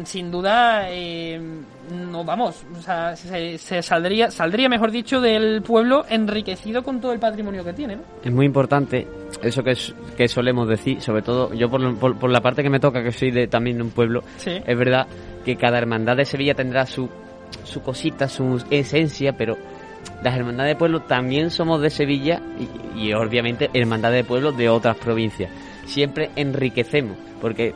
[0.05, 1.39] sin duda eh,
[2.09, 7.11] no vamos, o sea, se, se saldría, saldría, mejor dicho, del pueblo enriquecido con todo
[7.13, 8.01] el patrimonio que tiene, ¿no?
[8.23, 9.05] Es muy importante
[9.43, 12.69] eso que, es- que solemos decir, sobre todo yo por, por, por la parte que
[12.69, 14.51] me toca, que soy de, también de un pueblo, Sí.
[14.65, 15.07] es verdad
[15.43, 17.09] que cada hermandad de Sevilla tendrá su,
[17.63, 19.57] su cosita, su esencia, pero
[20.23, 22.41] las hermandades de pueblo también somos de Sevilla
[22.95, 25.51] y, y obviamente hermandades de pueblo de otras provincias.
[25.85, 27.75] Siempre enriquecemos, porque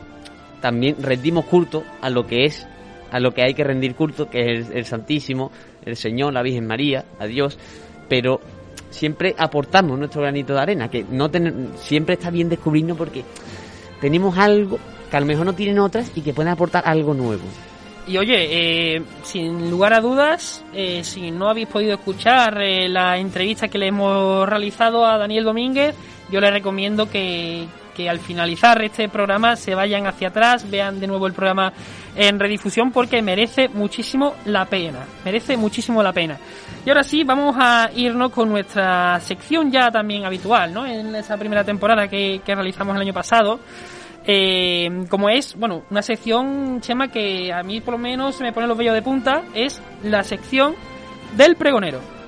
[0.62, 2.68] también rendimos culto a lo que es,
[3.12, 5.52] a lo que hay que rendir culto, que es el, Santísimo,
[5.86, 7.58] el Señor, la Virgen María, a Dios,
[8.08, 8.40] pero
[8.90, 13.24] siempre aportamos nuestro granito de arena, que no ten- siempre está bien descubrirnos porque
[14.02, 17.44] tenemos algo que a lo mejor no tienen otras y que pueden aportar algo nuevo.
[18.08, 23.18] Y oye, eh, sin lugar a dudas, eh, si no habéis podido escuchar eh, la
[23.20, 25.96] entrevista que le hemos realizado a Daniel Domínguez,
[26.32, 27.68] yo les recomiendo que,
[28.00, 31.74] que al finalizar este programa se vayan hacia atrás, vean de nuevo el programa
[32.16, 36.38] en redifusión porque merece muchísimo la pena, merece muchísimo la pena.
[36.86, 40.86] Y ahora sí, vamos a irnos con nuestra sección ya también habitual, ¿no?
[40.86, 43.60] En esa primera temporada que, realizamos el año pasado.
[44.26, 48.54] Eh, como es, bueno, una sección, Chema, que a mí por lo menos se me
[48.54, 50.74] pone los vellos de punta, es la sección
[51.36, 52.19] del pregonero.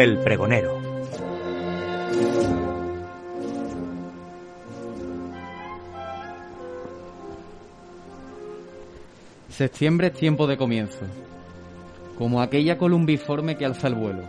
[0.00, 0.80] El pregonero.
[9.50, 11.00] Septiembre es tiempo de comienzo.
[12.16, 14.22] Como aquella columbiforme que alza el vuelo,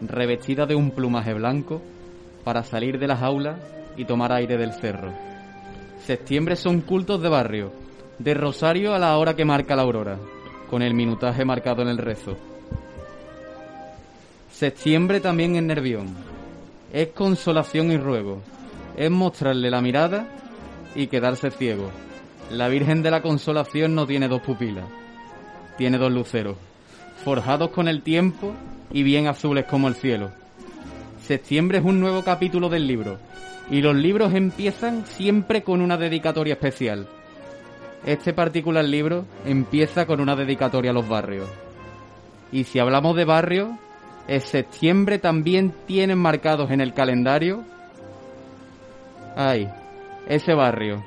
[0.00, 1.80] revestida de un plumaje blanco,
[2.42, 3.60] para salir de las aulas
[3.96, 5.12] y tomar aire del cerro.
[6.04, 7.72] Septiembre son cultos de barrio,
[8.18, 10.18] de rosario a la hora que marca la aurora,
[10.68, 12.36] con el minutaje marcado en el rezo.
[14.52, 16.14] Septiembre también es nervión,
[16.92, 18.42] es consolación y ruego,
[18.96, 20.28] es mostrarle la mirada
[20.94, 21.90] y quedarse ciego.
[22.50, 24.84] La Virgen de la Consolación no tiene dos pupilas,
[25.78, 26.56] tiene dos luceros,
[27.24, 28.52] forjados con el tiempo
[28.92, 30.30] y bien azules como el cielo.
[31.26, 33.18] Septiembre es un nuevo capítulo del libro,
[33.70, 37.08] y los libros empiezan siempre con una dedicatoria especial.
[38.04, 41.48] Este particular libro empieza con una dedicatoria a los barrios.
[42.52, 43.70] Y si hablamos de barrios,
[44.40, 47.64] septiembre también tienen marcados en el calendario.
[49.36, 49.68] Ay,
[50.28, 51.02] ese barrio,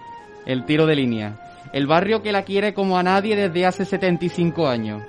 [0.46, 1.40] el tiro de línea.
[1.74, 5.04] El barrio que la quiere como a nadie desde hace 75 años.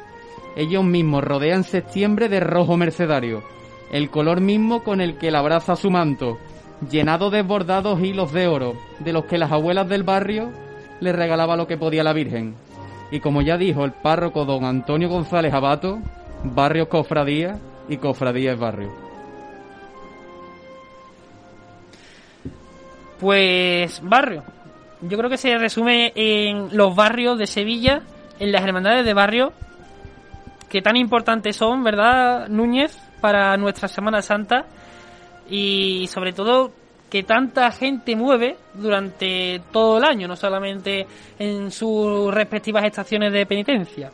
[0.57, 3.43] Ellos mismos rodean septiembre de rojo mercedario,
[3.93, 6.39] el color mismo con el que la abraza su manto,
[6.91, 10.51] llenado de bordados hilos de oro, de los que las abuelas del barrio
[11.01, 12.55] le regalaba lo que podía la Virgen.
[13.11, 15.99] Y como ya dijo el párroco don Antonio González Abato,
[16.43, 18.93] barrio es cofradía y cofradía es barrio.
[23.21, 24.45] Pues barrio.
[25.03, 28.03] Yo creo que se resume en los barrios de Sevilla,
[28.39, 29.53] en las hermandades de barrio,
[30.69, 34.67] que tan importantes son, ¿verdad, Núñez, para nuestra Semana Santa?
[35.49, 36.73] Y sobre todo
[37.11, 41.07] que tanta gente mueve durante todo el año, no solamente
[41.39, 44.11] en sus respectivas estaciones de penitencia.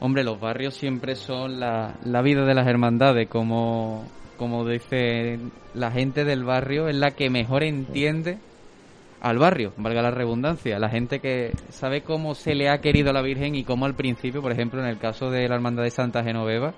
[0.00, 4.04] Hombre, los barrios siempre son la, la vida de las hermandades, como,
[4.36, 5.38] como dice
[5.74, 8.38] la gente del barrio, es la que mejor entiende
[9.20, 13.12] al barrio, valga la redundancia, la gente que sabe cómo se le ha querido a
[13.12, 15.90] la Virgen y cómo al principio, por ejemplo, en el caso de la Hermandad de
[15.90, 16.74] Santa Genoveva,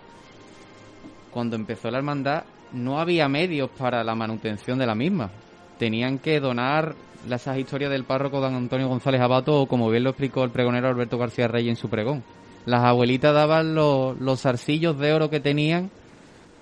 [1.30, 5.30] cuando empezó la hermandad no había medios para la manutención de la misma.
[5.78, 6.94] Tenían que donar
[7.30, 10.88] esas historias del párroco don Antonio González Abato o como bien lo explicó el pregonero
[10.88, 12.22] Alberto García Rey en su pregón.
[12.66, 15.90] Las abuelitas daban los, los zarcillos de oro que tenían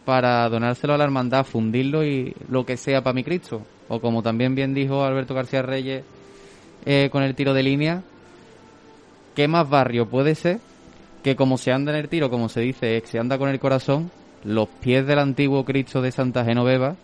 [0.04, 3.62] para donárselo a la hermandad, fundirlo y lo que sea para mi Cristo.
[3.88, 6.04] O como también bien dijo Alberto García Reyes
[6.86, 8.02] eh, con el tiro de línea,
[9.34, 10.60] ¿qué más barrio puede ser
[11.22, 14.10] que como se anda en el tiro, como se dice, se anda con el corazón,
[14.44, 16.96] los pies del antiguo Cristo de Santa Genoveva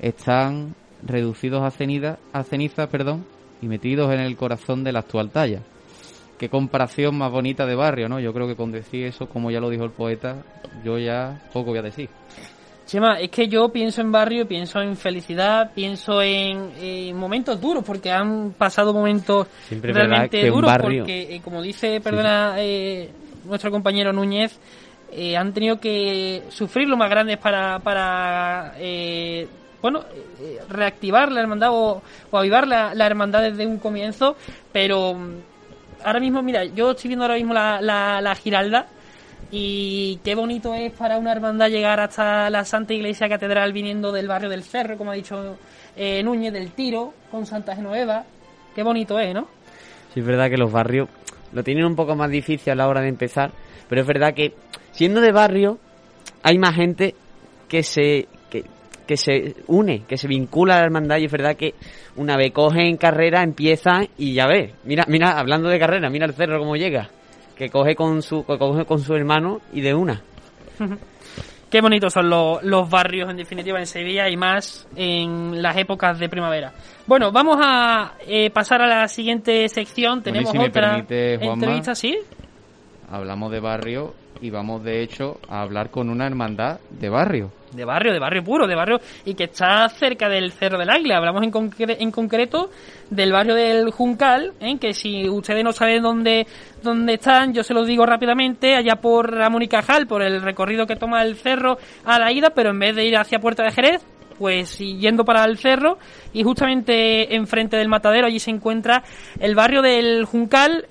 [0.00, 3.24] están reducidos a ceniza, a ceniza perdón,
[3.62, 5.62] y metidos en el corazón de la actual talla.
[6.38, 8.20] Qué comparación más bonita de barrio, ¿no?
[8.20, 10.36] Yo creo que con decir eso, como ya lo dijo el poeta,
[10.84, 12.08] yo ya poco voy a decir.
[12.86, 17.82] Chema, es que yo pienso en barrio, pienso en felicidad, pienso en, en momentos duros,
[17.84, 23.10] porque han pasado momentos Siempre realmente que duros, barrio- porque eh, como dice, perdona, eh,
[23.44, 24.56] nuestro compañero Núñez,
[25.10, 29.48] eh, han tenido que sufrir lo más grandes para, para eh,
[29.82, 30.04] bueno,
[30.40, 34.36] eh, reactivar la hermandad o, o avivar la, la hermandad desde un comienzo,
[34.72, 35.34] pero mm,
[36.04, 38.86] ahora mismo, mira, yo estoy viendo ahora mismo la, la, Giralda
[39.50, 44.28] y qué bonito es para una hermandad llegar hasta la Santa Iglesia Catedral viniendo del
[44.28, 45.56] barrio del Cerro, como ha dicho
[45.96, 48.24] eh, Núñez, del Tiro, con Santa Genoveva.
[48.74, 49.48] Qué bonito es, ¿no?
[50.12, 51.08] Sí, es verdad que los barrios
[51.52, 53.52] lo tienen un poco más difícil a la hora de empezar,
[53.88, 54.54] pero es verdad que
[54.92, 55.78] siendo de barrio
[56.42, 57.14] hay más gente
[57.68, 58.28] que se
[59.06, 61.74] que, se une, que se vincula a la hermandad y es verdad que
[62.16, 66.34] una vez cogen carrera empieza y ya ves, mira, mira, hablando de carrera, mira el
[66.34, 67.10] cerro cómo llega,
[67.56, 70.22] que coge con su que coge con su hermano y de una.
[71.70, 76.16] Qué bonitos son los, los barrios, en definitiva, en Sevilla y más en las épocas
[76.18, 76.72] de primavera.
[77.06, 80.22] Bueno, vamos a eh, pasar a la siguiente sección.
[80.22, 82.16] Bueno, Tenemos si otra permite, Juanma, entrevista, ¿sí?
[83.10, 87.50] Hablamos de barrio y vamos de hecho a hablar con una hermandad de barrio.
[87.76, 91.18] De barrio, de barrio puro, de barrio, y que está cerca del Cerro del Águila.
[91.18, 92.70] Hablamos en, en concreto
[93.10, 94.78] del barrio del Juncal, ¿eh?
[94.78, 96.46] que si ustedes no saben dónde,
[96.82, 99.68] dónde están, yo se los digo rápidamente, allá por Ramón y
[100.08, 103.16] por el recorrido que toma el cerro a la ida, pero en vez de ir
[103.16, 104.04] hacia Puerta de Jerez,
[104.38, 105.98] pues yendo para el cerro,
[106.32, 109.02] y justamente enfrente del matadero allí se encuentra
[109.40, 110.88] el barrio del Juncal,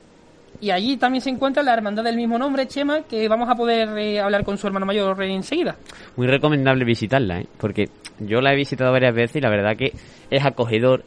[0.61, 3.97] y allí también se encuentra la hermandad del mismo nombre, Chema, que vamos a poder
[3.97, 5.75] eh, hablar con su hermano mayor eh, enseguida.
[6.15, 7.47] Muy recomendable visitarla, ¿eh?
[7.59, 7.85] porque
[8.19, 9.93] yo la he visitado varias veces y la verdad que
[10.29, 11.03] es acogedor,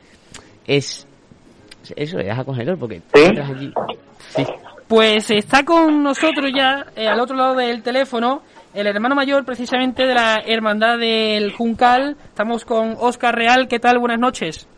[0.66, 1.06] es
[1.96, 3.72] eso es acogedor porque entras allí,
[4.28, 4.44] sí,
[4.86, 8.42] Pues está con nosotros ya, eh, al otro lado del teléfono,
[8.74, 12.16] el hermano mayor precisamente de la hermandad del Juncal.
[12.24, 13.66] Estamos con Óscar Real.
[13.68, 13.98] ¿Qué tal?
[13.98, 14.68] Buenas noches.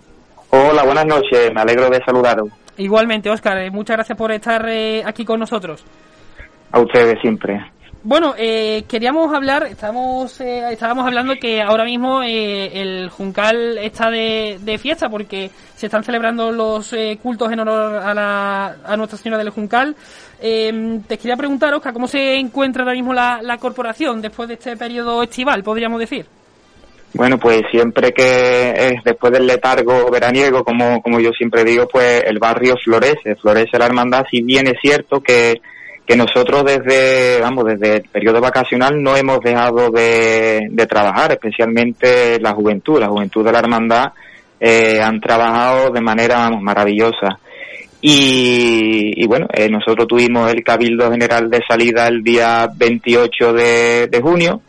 [0.50, 2.48] Hola, buenas noches, me alegro de saludaros.
[2.80, 5.84] Igualmente, Óscar, eh, muchas gracias por estar eh, aquí con nosotros.
[6.72, 7.60] A ustedes siempre.
[8.02, 14.08] Bueno, eh, queríamos hablar, estamos, eh, estábamos hablando que ahora mismo eh, el Juncal está
[14.08, 18.96] de, de fiesta porque se están celebrando los eh, cultos en honor a, la, a
[18.96, 19.94] Nuestra Señora del Juncal.
[20.40, 24.54] Eh, te quería preguntar, Oscar, ¿cómo se encuentra ahora mismo la, la corporación después de
[24.54, 26.24] este periodo estival, podríamos decir?
[27.12, 32.22] Bueno, pues siempre que es después del letargo veraniego, como, como yo siempre digo, pues
[32.24, 35.60] el barrio florece, florece la hermandad, si bien es cierto que,
[36.06, 42.38] que nosotros desde, vamos, desde el periodo vacacional no hemos dejado de, de trabajar, especialmente
[42.40, 44.12] la juventud, la juventud de la hermandad
[44.60, 47.40] eh, han trabajado de manera vamos, maravillosa.
[48.02, 54.06] Y, y bueno, eh, nosotros tuvimos el Cabildo General de salida el día 28 de,
[54.06, 54.62] de junio.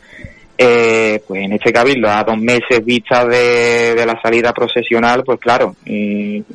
[0.63, 5.75] Eh, pues en este cabildo, a dos meses vista de, la salida procesional, pues claro,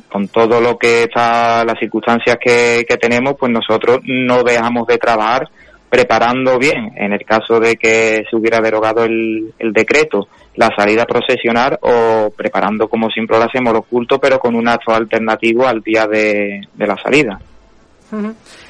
[0.09, 4.97] con todo lo que está, las circunstancias que, que tenemos, pues nosotros no dejamos de
[4.97, 5.49] trabajar
[5.89, 11.05] preparando bien, en el caso de que se hubiera derogado el, el decreto, la salida
[11.05, 15.81] procesional o preparando como siempre lo hacemos los cultos, pero con un acto alternativo al
[15.81, 17.41] día de la salida.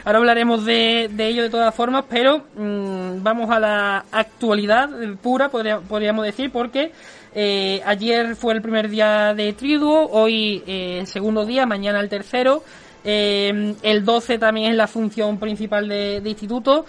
[0.04, 4.90] Ahora hablaremos de, de ello de todas formas, pero mm, vamos a la actualidad
[5.22, 6.92] pura, podría- podríamos decir, porque
[7.36, 12.10] eh, ayer fue el primer día de triduo, hoy eh, el segundo día, mañana el
[12.10, 12.64] tercero.
[13.04, 16.86] eh, el 12 también es la función principal de, de instituto.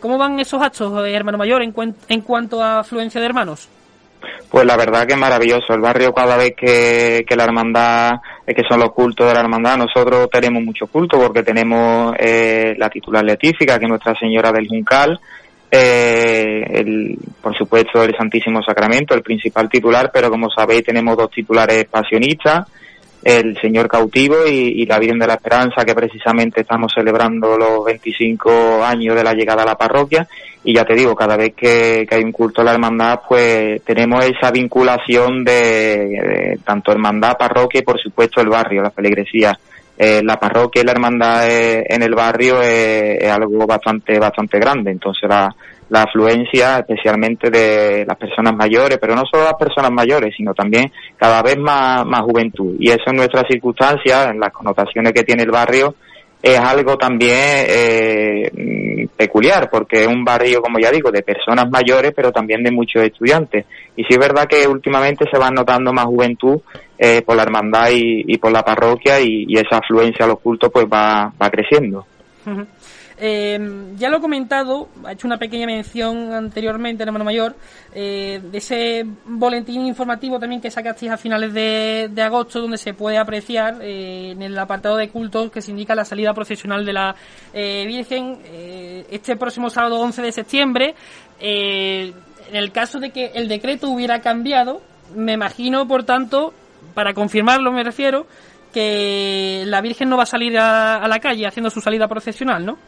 [0.00, 3.68] ¿Cómo van esos actos, hermano mayor, en, cuen- en cuanto a afluencia de hermanos?
[4.52, 5.72] Pues la verdad que es maravilloso.
[5.72, 9.78] El barrio cada vez que, que la hermandad, que son los cultos de la hermandad,
[9.78, 14.68] nosotros tenemos mucho culto porque tenemos eh, la titular letífica, que es Nuestra Señora del
[14.68, 15.18] Juncal,
[15.70, 21.30] eh, el, por supuesto el Santísimo Sacramento, el principal titular, pero como sabéis tenemos dos
[21.30, 22.68] titulares pasionistas,
[23.22, 28.82] el Señor Cautivo y, la Virgen de la Esperanza, que precisamente estamos celebrando los 25
[28.84, 30.26] años de la llegada a la parroquia.
[30.64, 34.24] Y ya te digo, cada vez que, hay un culto a la hermandad, pues tenemos
[34.24, 39.58] esa vinculación de, de tanto hermandad, parroquia y por supuesto el barrio, la feligresía.
[39.98, 44.58] Eh, la parroquia y la hermandad eh, en el barrio eh, es algo bastante bastante
[44.58, 44.90] grande.
[44.90, 45.54] Entonces la,
[45.92, 50.90] la afluencia, especialmente de las personas mayores, pero no solo las personas mayores, sino también
[51.18, 52.76] cada vez más, más juventud.
[52.78, 55.94] Y eso en nuestras circunstancias, en las connotaciones que tiene el barrio,
[56.42, 62.14] es algo también eh, peculiar, porque es un barrio, como ya digo, de personas mayores,
[62.16, 63.66] pero también de muchos estudiantes.
[63.94, 66.58] Y sí es verdad que últimamente se va notando más juventud
[66.98, 70.86] eh, por la hermandad y, por la parroquia y, esa afluencia a los cultos pues
[70.86, 72.06] va, va creciendo.
[73.24, 73.56] Eh,
[73.94, 77.54] ya lo he comentado, ha hecho una pequeña mención anteriormente, hermano mayor,
[77.94, 83.18] eh, de ese boletín informativo también que sacasteis a finales de, agosto, donde se puede
[83.18, 87.14] apreciar eh, en el apartado de cultos que se indica la salida procesional de la
[87.52, 88.40] Virgen
[89.08, 90.94] este próximo sábado 11 de septiembre.
[91.38, 92.14] en
[92.52, 94.82] el caso de que el decreto hubiera cambiado,
[95.14, 96.52] me imagino, por tanto,
[96.92, 98.26] para confirmarlo me refiero,
[98.72, 102.78] que la Virgen no va a salir a la calle haciendo su salida procesional, ¿no?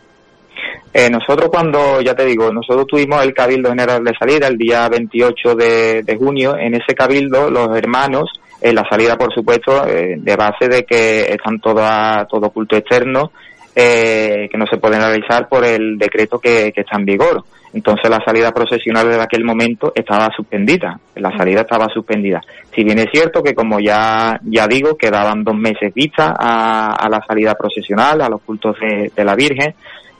[0.96, 4.88] Eh, nosotros cuando, ya te digo, nosotros tuvimos el Cabildo General de Salida el día
[4.88, 6.56] 28 de, junio.
[6.56, 8.30] En ese Cabildo los hermanos,
[8.60, 11.82] en la salida por supuesto, eh, de base de que están todo,
[12.30, 13.32] todo culto externo,
[13.74, 17.42] eh, que no se pueden realizar por el decreto que, está en vigor.
[17.72, 22.40] Entonces la salida procesional de aquel momento estaba suspendida, la salida estaba suspendida.
[22.72, 27.20] Si bien es cierto que como ya, ya digo, quedaban dos meses vista a, la
[27.26, 29.74] salida procesional, a los cultos de la Virgen,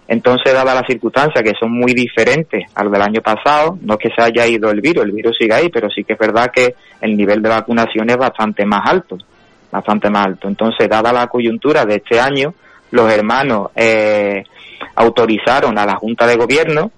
[0.07, 4.11] entonces, dada las circunstancias que son muy diferentes al del año pasado, no es que
[4.11, 6.75] se haya ido el virus, el virus sigue ahí, pero sí que es verdad que
[7.01, 9.17] el nivel de vacunación es bastante más alto,
[9.71, 10.49] bastante más alto.
[10.49, 12.55] Entonces, dada la coyuntura de este año,
[12.91, 14.45] los hermanos eh,
[14.95, 16.91] autorizaron a la Junta de Gobierno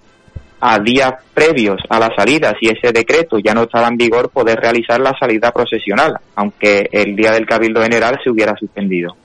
[0.59, 4.59] a días previos a la salida, si ese decreto ya no estaba en vigor, poder
[4.59, 9.15] realizar la salida procesional, aunque el día del Cabildo General se hubiera suspendido.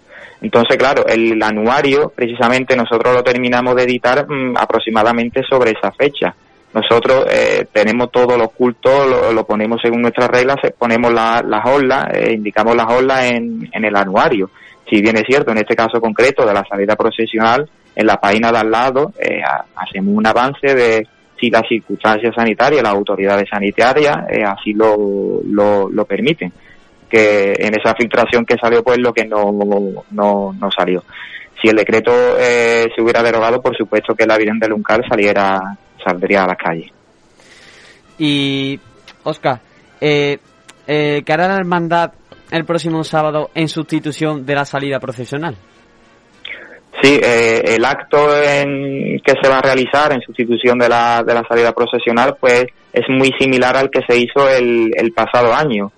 [0.43, 6.35] Entonces, claro, el anuario, precisamente nosotros lo terminamos de editar mm, aproximadamente sobre esa fecha.
[6.75, 12.33] Nosotros eh, tenemos todos los cultos, lo, ponemos según nuestras reglas, ponemos las olas, eh,
[12.33, 14.51] indicamos las olas en, el anuario.
[14.91, 18.51] Si bien es cierto, en este caso concreto de la salida procesional, en la página
[18.51, 19.43] de al lado eh,
[19.77, 21.07] hacemos un avance de
[21.39, 24.17] si las circunstancias sanitarias, las autoridades sanitarias
[24.47, 26.53] así lo, lo, lo permiten
[27.13, 29.53] que en esa filtración que salió pues lo que no,
[30.11, 31.05] no, no salió.
[31.61, 35.61] Si el decreto eh, se hubiera derogado, por supuesto que la Virgen del Uncal saliera,
[36.05, 36.91] saldría a la calle.
[38.19, 38.81] Y,
[39.23, 39.61] Oscar,
[40.01, 40.39] eh,
[40.87, 42.13] eh, ¿qué hará la hermandad
[42.51, 45.57] el próximo sábado en sustitución de la salida procesional?
[47.01, 51.35] Sí, eh, el acto en que se va a realizar en sustitución de la, de
[51.35, 55.91] la salida procesional pues es muy similar al que se hizo el, el pasado año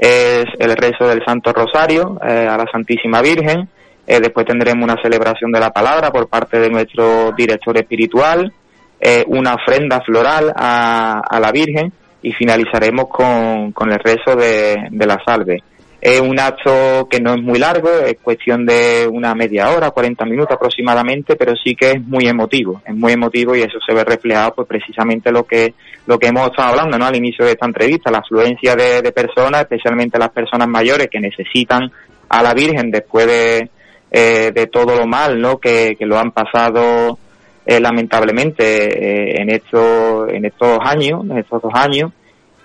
[0.00, 3.68] es el rezo del Santo Rosario eh, a la Santísima Virgen.
[4.06, 8.50] Eh, después tendremos una celebración de la palabra por parte de nuestro director espiritual,
[8.98, 11.92] eh, una ofrenda floral a, a, la Virgen
[12.22, 15.62] y finalizaremos con, con el rezo de, de la salve.
[16.00, 20.24] Es un acto que no es muy largo, es cuestión de una media hora, 40
[20.24, 24.02] minutos aproximadamente, pero sí que es muy emotivo, es muy emotivo y eso se ve
[24.02, 25.74] reflejado pues precisamente lo que
[26.06, 27.04] lo que hemos estado hablando ¿no?
[27.04, 31.92] al inicio de esta entrevista, la afluencia de, personas, especialmente las personas mayores que necesitan
[32.30, 33.70] a la Virgen después de,
[34.10, 35.58] eh, de todo lo mal ¿no?
[35.58, 37.18] que, que lo han pasado
[37.66, 42.10] eh, lamentablemente eh, en estos en estos años, en estos dos años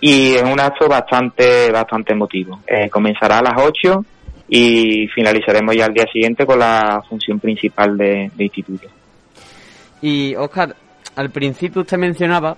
[0.07, 2.59] y es un acto bastante bastante emotivo.
[2.67, 4.05] Eh, comenzará a las 8
[4.47, 8.87] y finalizaremos ya al día siguiente con la función principal de, instituto.
[10.03, 10.75] Y Oscar,
[11.15, 12.55] al principio usted mencionaba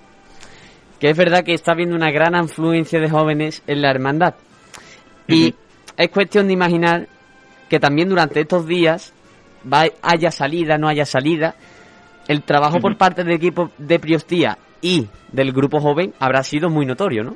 [0.99, 4.33] que es verdad que está habiendo una gran afluencia de jóvenes en la hermandad.
[5.29, 5.55] Y
[5.95, 7.07] es cuestión de imaginar
[7.69, 9.13] que también durante estos días
[9.71, 11.55] va, haya salida, no haya salida,
[12.27, 16.85] el trabajo por parte del equipo de Priostía y del grupo joven habrá sido muy
[16.85, 17.35] notorio, ¿no?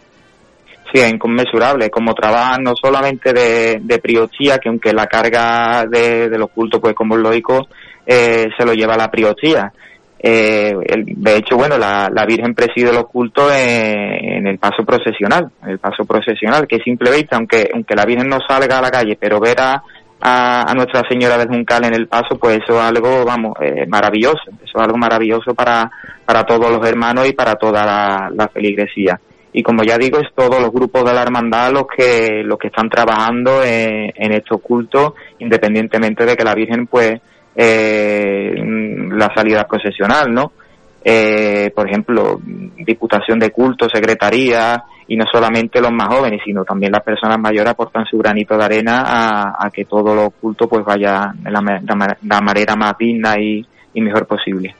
[0.93, 1.89] Sí, es inconmensurable.
[1.89, 7.15] Como trabajan no solamente de, de que aunque la carga de, los cultos, pues como
[7.15, 7.67] es lógico,
[8.05, 9.71] eh, se lo lleva la priostía.
[10.23, 16.05] Eh, de hecho, bueno, la, Virgen preside los cultos en, el paso procesional, el paso
[16.05, 19.81] procesional, que simplemente, aunque, aunque la Virgen no salga a la calle, pero ver a,
[20.22, 24.51] a, Nuestra Señora del Juncal en el paso, pues eso es algo, vamos, eh, maravilloso.
[24.63, 25.89] Eso es algo maravilloso para,
[26.26, 29.19] para todos los hermanos y para toda la, feligresía.
[29.53, 32.67] Y como ya digo, es todos los grupos de la hermandad los que, los que
[32.67, 37.19] están trabajando en, en estos cultos, independientemente de que la Virgen, pues,
[37.55, 38.53] eh,
[39.11, 40.53] la salida procesional, ¿no?
[41.03, 46.93] Eh, por ejemplo, Diputación de Culto, Secretaría, y no solamente los más jóvenes, sino también
[46.93, 49.03] las personas mayores aportan su granito de arena
[49.59, 52.97] a, que todo lo oculto pues vaya de la, ma- la ma- la manera más
[52.97, 54.74] digna y, y mejor posible.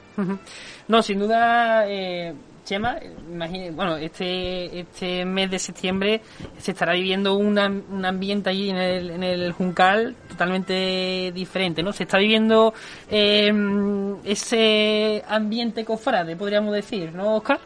[0.88, 2.32] No, sin duda, eh,
[2.64, 2.96] Chema,
[3.30, 6.22] imagine- bueno, este, este mes de septiembre
[6.58, 11.82] se estará viviendo un am- un ambiente allí en el, en el Juncal totalmente diferente,
[11.82, 11.92] ¿no?
[11.92, 12.72] Se está viviendo
[13.10, 13.52] eh,
[14.24, 17.58] ese ambiente cofrade, podríamos decir, ¿no, Oscar?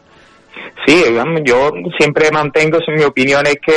[0.85, 1.03] Sí,
[1.43, 3.73] yo siempre mantengo, en mi opinión, es que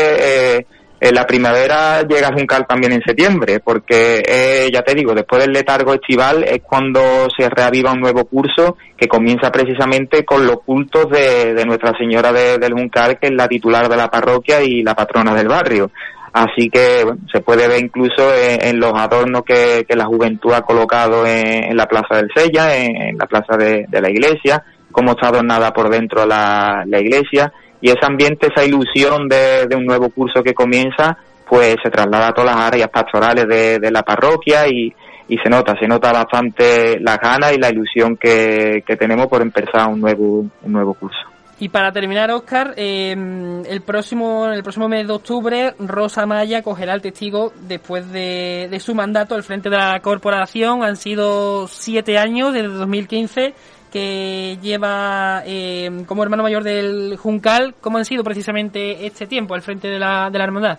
[0.58, 0.66] eh,
[1.00, 5.42] eh, la primavera llega a Juncal también en septiembre, porque eh, ya te digo, después
[5.42, 7.00] del letargo estival es cuando
[7.36, 12.58] se reaviva un nuevo curso que comienza precisamente con los cultos de, Nuestra Señora de-
[12.58, 15.90] del Juncal, que es la titular de la parroquia y la patrona del barrio.
[16.32, 20.62] Así que bueno, se puede ver incluso en, en los adornos que, la juventud ha
[20.62, 24.62] colocado en, en la Plaza del Sella, en, en la Plaza de la Iglesia,
[24.93, 29.76] cómo está adornada por dentro la, la iglesia y ese ambiente, esa ilusión de, de
[29.76, 31.16] un nuevo curso que comienza,
[31.49, 34.93] pues se traslada a todas las áreas pastorales de, de la parroquia y,
[35.28, 39.41] y se nota, se nota bastante la gana y la ilusión que, que tenemos por
[39.43, 41.18] empezar un nuevo, un nuevo curso.
[41.61, 46.95] Y para terminar, Oscar, eh, el próximo el próximo mes de octubre, Rosa Maya cogerá
[46.95, 50.82] el testigo después de, de su mandato al frente de la corporación.
[50.82, 53.55] Han sido siete años, desde 2015,
[53.91, 57.74] que lleva eh, como hermano mayor del Juncal.
[57.80, 60.78] ¿Cómo han sido precisamente este tiempo al frente de la, de la hermandad?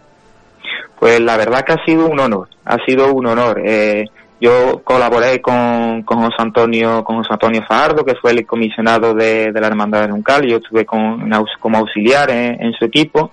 [0.99, 3.61] Pues la verdad que ha sido un honor, ha sido un honor.
[3.65, 4.05] Eh,
[4.39, 9.51] yo colaboré con, con José Antonio, con José Antonio Fajardo, que fue el comisionado de,
[9.51, 13.31] de la Hermandad de Juncal, yo estuve con, como auxiliar en, en su equipo.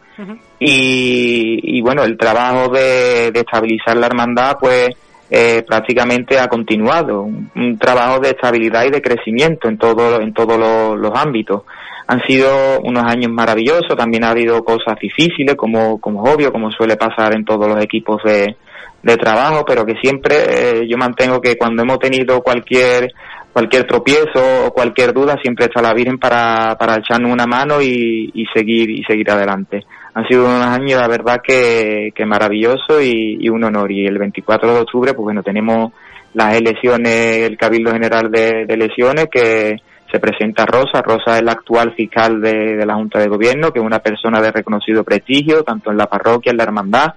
[0.59, 4.91] Y, y bueno, el trabajo de, de estabilizar la hermandad, pues
[5.31, 7.22] eh, prácticamente ha continuado.
[7.22, 11.62] Un, trabajo de estabilidad y de crecimiento en todo, en todos los, los ámbitos.
[12.07, 16.70] Han sido unos años maravillosos, también ha habido cosas difíciles, como, como es obvio, como
[16.70, 18.57] suele pasar en todos los equipos de,
[19.03, 23.12] de trabajo, pero que siempre eh, yo mantengo que cuando hemos tenido cualquier
[23.53, 28.31] cualquier tropiezo o cualquier duda siempre está la Virgen para, para echarnos una mano y,
[28.33, 29.85] y seguir y seguir adelante.
[30.18, 33.92] Han sido unos años, la verdad, que, que maravilloso y, y un honor.
[33.92, 35.92] Y el 24 de octubre, pues bueno, tenemos
[36.34, 39.76] las elecciones, el Cabildo General de, de Elecciones, que
[40.10, 41.02] se presenta Rosa.
[41.02, 44.40] Rosa es la actual fiscal de, de la Junta de Gobierno, que es una persona
[44.40, 47.14] de reconocido prestigio, tanto en la parroquia, en la hermandad,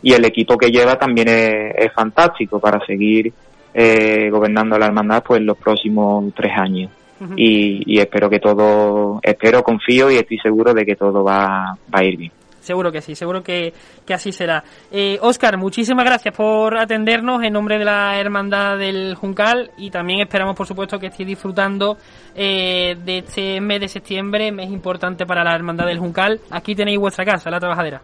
[0.00, 3.32] y el equipo que lleva también es, es fantástico para seguir
[3.74, 6.88] eh, gobernando la hermandad pues los próximos tres años.
[7.36, 11.98] y, y espero que todo, espero, confío y estoy seguro de que todo va, va
[11.98, 12.30] a ir bien.
[12.64, 13.74] Seguro que sí, seguro que,
[14.06, 14.64] que así será.
[14.90, 20.20] Eh, Oscar, muchísimas gracias por atendernos en nombre de la Hermandad del Juncal y también
[20.20, 21.98] esperamos, por supuesto, que estéis disfrutando
[22.34, 26.40] eh, de este mes de septiembre, mes importante para la Hermandad del Juncal.
[26.50, 28.00] Aquí tenéis vuestra casa, la trabajadera.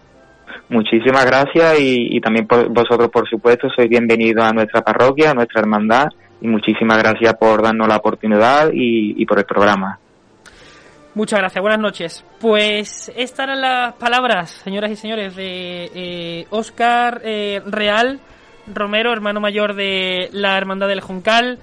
[0.68, 5.62] Muchísimas gracias y, también por, vosotros, por supuesto, sois bienvenidos a nuestra parroquia, a nuestra
[5.62, 6.08] hermandad
[6.42, 9.98] y muchísimas gracias por darnos la oportunidad y por el programa.
[11.14, 12.24] Muchas gracias, buenas noches.
[12.38, 18.20] Pues estas eran las palabras, señoras y señores, de eh, Oscar eh, Real
[18.72, 21.58] Romero, hermano mayor de la Hermandad del Juncal.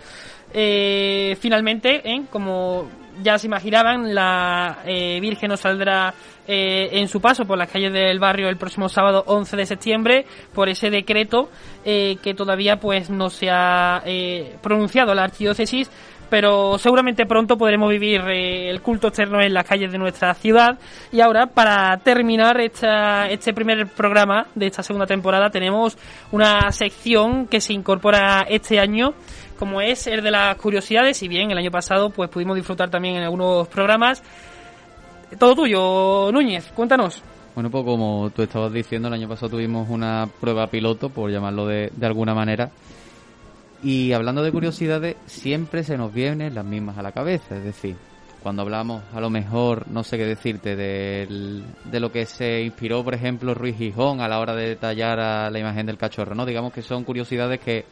[0.53, 2.23] Eh, finalmente, ¿eh?
[2.29, 2.89] como
[3.21, 6.13] ya se imaginaban, la eh, Virgen nos saldrá
[6.49, 10.69] en su paso por las calles del barrio el próximo sábado 11 de septiembre por
[10.69, 11.49] ese decreto
[11.83, 14.01] que todavía pues no se ha
[14.61, 15.91] pronunciado la archidiócesis
[16.29, 20.77] pero seguramente pronto podremos vivir eh, el culto externo en las calles de nuestra ciudad.
[21.11, 25.97] Y ahora, para terminar esta, este primer programa de esta segunda temporada, tenemos
[26.31, 29.13] una sección que se incorpora este año,
[29.57, 31.17] como es el de las curiosidades.
[31.17, 34.23] Si bien el año pasado pues pudimos disfrutar también en algunos programas.
[35.37, 37.21] Todo tuyo, Núñez, cuéntanos.
[37.53, 41.65] Bueno, pues como tú estabas diciendo, el año pasado tuvimos una prueba piloto, por llamarlo
[41.65, 42.69] de, de alguna manera.
[43.83, 47.55] Y hablando de curiosidades, siempre se nos vienen las mismas a la cabeza.
[47.57, 47.95] Es decir,
[48.41, 53.03] cuando hablamos, a lo mejor, no sé qué decirte, del- de lo que se inspiró,
[53.03, 56.45] por ejemplo, Ruiz Gijón a la hora de detallar a la imagen del cachorro, ¿no?
[56.45, 57.85] Digamos que son curiosidades que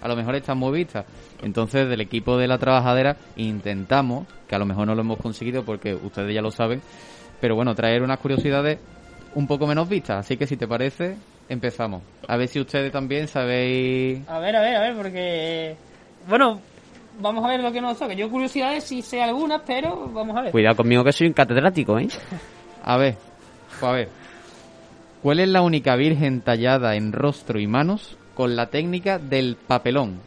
[0.00, 1.06] a lo mejor están muy vistas.
[1.42, 5.64] Entonces, del equipo de la trabajadera intentamos, que a lo mejor no lo hemos conseguido
[5.64, 6.80] porque ustedes ya lo saben,
[7.40, 8.78] pero bueno, traer unas curiosidades
[9.34, 10.18] un poco menos vistas.
[10.24, 11.16] Así que si te parece,
[11.48, 12.02] empezamos.
[12.28, 14.20] A ver si ustedes también sabéis...
[14.28, 15.76] A ver, a ver, a ver, porque.
[16.28, 16.60] Bueno,
[17.20, 18.14] vamos a ver lo que nos toca.
[18.14, 20.52] Yo, curiosidades sí sé algunas, pero vamos a ver.
[20.52, 22.08] Cuidado conmigo que soy un catedrático, ¿eh?
[22.84, 23.16] A ver,
[23.68, 24.08] pues a ver.
[25.22, 30.20] ¿Cuál es la única virgen tallada en rostro y manos con la técnica del papelón?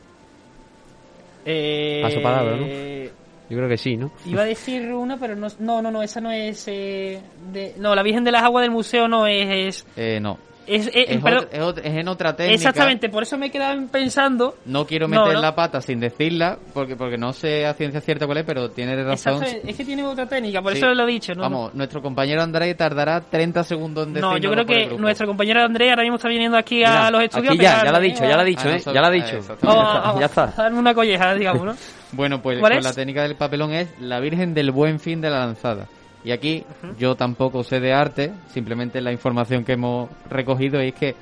[1.46, 2.66] Eh, Paso palabra, ¿no?
[2.66, 4.12] Yo creo que sí, ¿no?
[4.26, 6.68] Iba a decir una, pero no, no, no, no esa no es...
[6.68, 7.20] eh,
[7.52, 9.48] de, no, la Virgen de las Aguas del museo no es...
[9.78, 10.38] Es, Eh, no.
[10.68, 12.55] Es, es- Es, perdón, ot- es ot- es en otra técnica.
[12.55, 14.55] exactamente, por eso me he quedado pensando...
[14.66, 15.41] No quiero meter ¿no?
[15.41, 19.01] la pata sin decirla, porque porque no sé a ciencia cierta cuál es, pero tiene
[19.03, 19.43] razón.
[19.43, 20.78] Es que tiene otra técnica, por Sí.
[20.80, 21.34] eso lo he dicho.
[21.34, 21.41] ¿no?
[21.41, 25.89] Vamos, nuestro compañero André tardará 30 segundos en No, yo creo que nuestro compañero Andrés
[25.89, 27.53] ahora mismo está viniendo aquí a Mira, los estudios.
[27.55, 28.28] aquí ya, ya lo ha dicho, ¿eh?
[28.30, 28.82] ya lo ha Ah, dicho, ¿eh?
[28.86, 29.38] Ya lo ha ah, dicho.
[29.38, 29.66] exactamente.
[29.84, 30.43] Vamos a- Ya está.
[30.43, 31.76] a darme una colleja, digamos, ¿no?
[32.12, 35.30] Bueno, pues ¿Cuál pues la técnica del papelón es la Virgen del Buen Fin de
[35.30, 35.88] la Lanzada.
[36.24, 36.66] Y aquí
[36.98, 41.16] yo tampoco sé de arte, simplemente la información que hemos recogido es que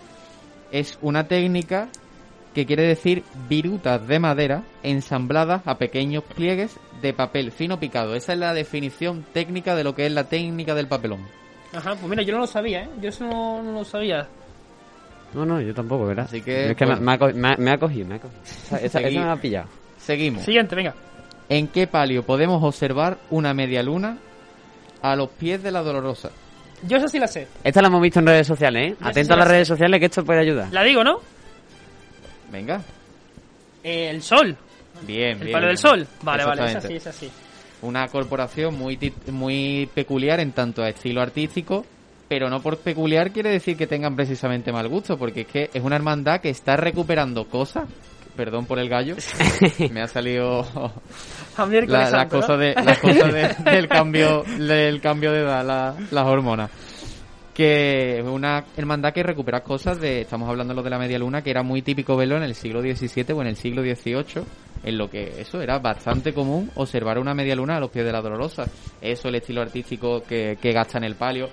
[0.71, 1.87] es una técnica
[2.53, 8.15] que quiere decir virutas de madera ensambladas a pequeños pliegues de papel fino picado.
[8.15, 11.19] Esa es la definición técnica de lo que es la técnica del papelón.
[11.73, 12.89] Ajá, pues mira, yo no lo sabía, ¿eh?
[12.99, 14.27] Yo eso no, no lo sabía.
[15.33, 16.25] No, no, yo tampoco, ¿verdad?
[16.25, 17.05] Así que, Es que me- bueno.
[17.05, 18.41] me, ha, co- me ha- me ha cogido, me ha cogido.
[18.43, 19.67] Esa, esa- esa me ha pillado.
[19.97, 20.43] Seguimos.
[20.43, 20.95] Siguiente, venga.
[21.49, 24.17] ¿En qué palio podemos observar una media luna
[25.01, 26.29] a los pies de la Dolorosa?
[26.83, 27.47] Yo esa sí la sé.
[27.63, 28.95] Esta la hemos visto en redes sociales, ¿eh?
[28.99, 29.53] Yo Atento sí a la las sé.
[29.53, 30.67] redes sociales que esto puede ayudar.
[30.71, 31.19] La digo, ¿no?
[32.51, 32.81] Venga.
[33.83, 34.55] Eh, el sol.
[35.01, 35.51] Bien, El bien.
[35.51, 36.07] palo del sol.
[36.21, 36.87] Vale, vale, esa Exactamente.
[36.87, 37.31] sí, esa sí.
[37.81, 38.97] Una corporación muy,
[39.31, 41.85] muy peculiar en tanto a estilo artístico,
[42.27, 45.83] pero no por peculiar quiere decir que tengan precisamente mal gusto, porque es que es
[45.83, 47.85] una hermandad que está recuperando cosas.
[48.37, 49.15] Perdón por el gallo,
[49.91, 50.65] me ha salido
[51.87, 56.25] la, la cosa de, la cosa de- del cambio del cambio de edad, la- las
[56.25, 56.69] hormonas.
[57.53, 61.17] Que es una hermandad que recupera cosas de, estamos hablando de lo de la media
[61.17, 64.43] luna, que era muy típico verlo en el siglo XVII o en el siglo XVIII,
[64.83, 68.11] en lo que eso era bastante común observar una media luna a los pies de
[68.11, 68.65] la Dolorosa.
[69.01, 71.49] Eso, el estilo artístico que, que gasta en el palio.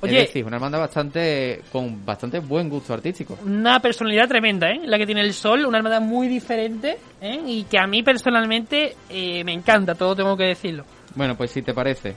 [0.00, 0.20] Oye.
[0.20, 3.38] es decir, una hermandad bastante, con bastante buen gusto artístico.
[3.44, 4.80] Una personalidad tremenda, ¿eh?
[4.84, 7.40] La que tiene el sol, una hermandad muy diferente, ¿eh?
[7.46, 10.84] Y que a mí personalmente eh, me encanta, todo tengo que decirlo.
[11.14, 12.14] Bueno, pues si te parece,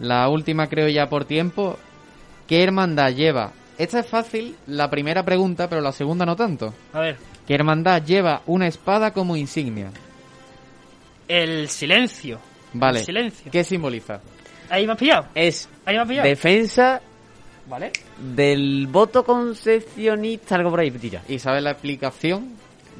[0.00, 1.78] la última creo ya por tiempo.
[2.46, 3.52] ¿Qué hermandad lleva?
[3.76, 6.72] Esta es fácil, la primera pregunta, pero la segunda no tanto.
[6.92, 7.16] A ver,
[7.46, 9.90] ¿Qué hermandad lleva una espada como insignia?
[11.28, 12.38] el silencio.
[12.72, 13.00] Vale.
[13.00, 13.50] El silencio.
[13.52, 14.20] ¿Qué simboliza?
[14.70, 15.26] Ahí me has pillado.
[15.34, 16.28] Es Ahí me has pillado.
[16.28, 17.00] defensa
[17.68, 17.92] Vale.
[18.34, 21.22] del voto concepcionista, algo por ahí, tira.
[21.28, 22.52] ¿Y sabes la explicación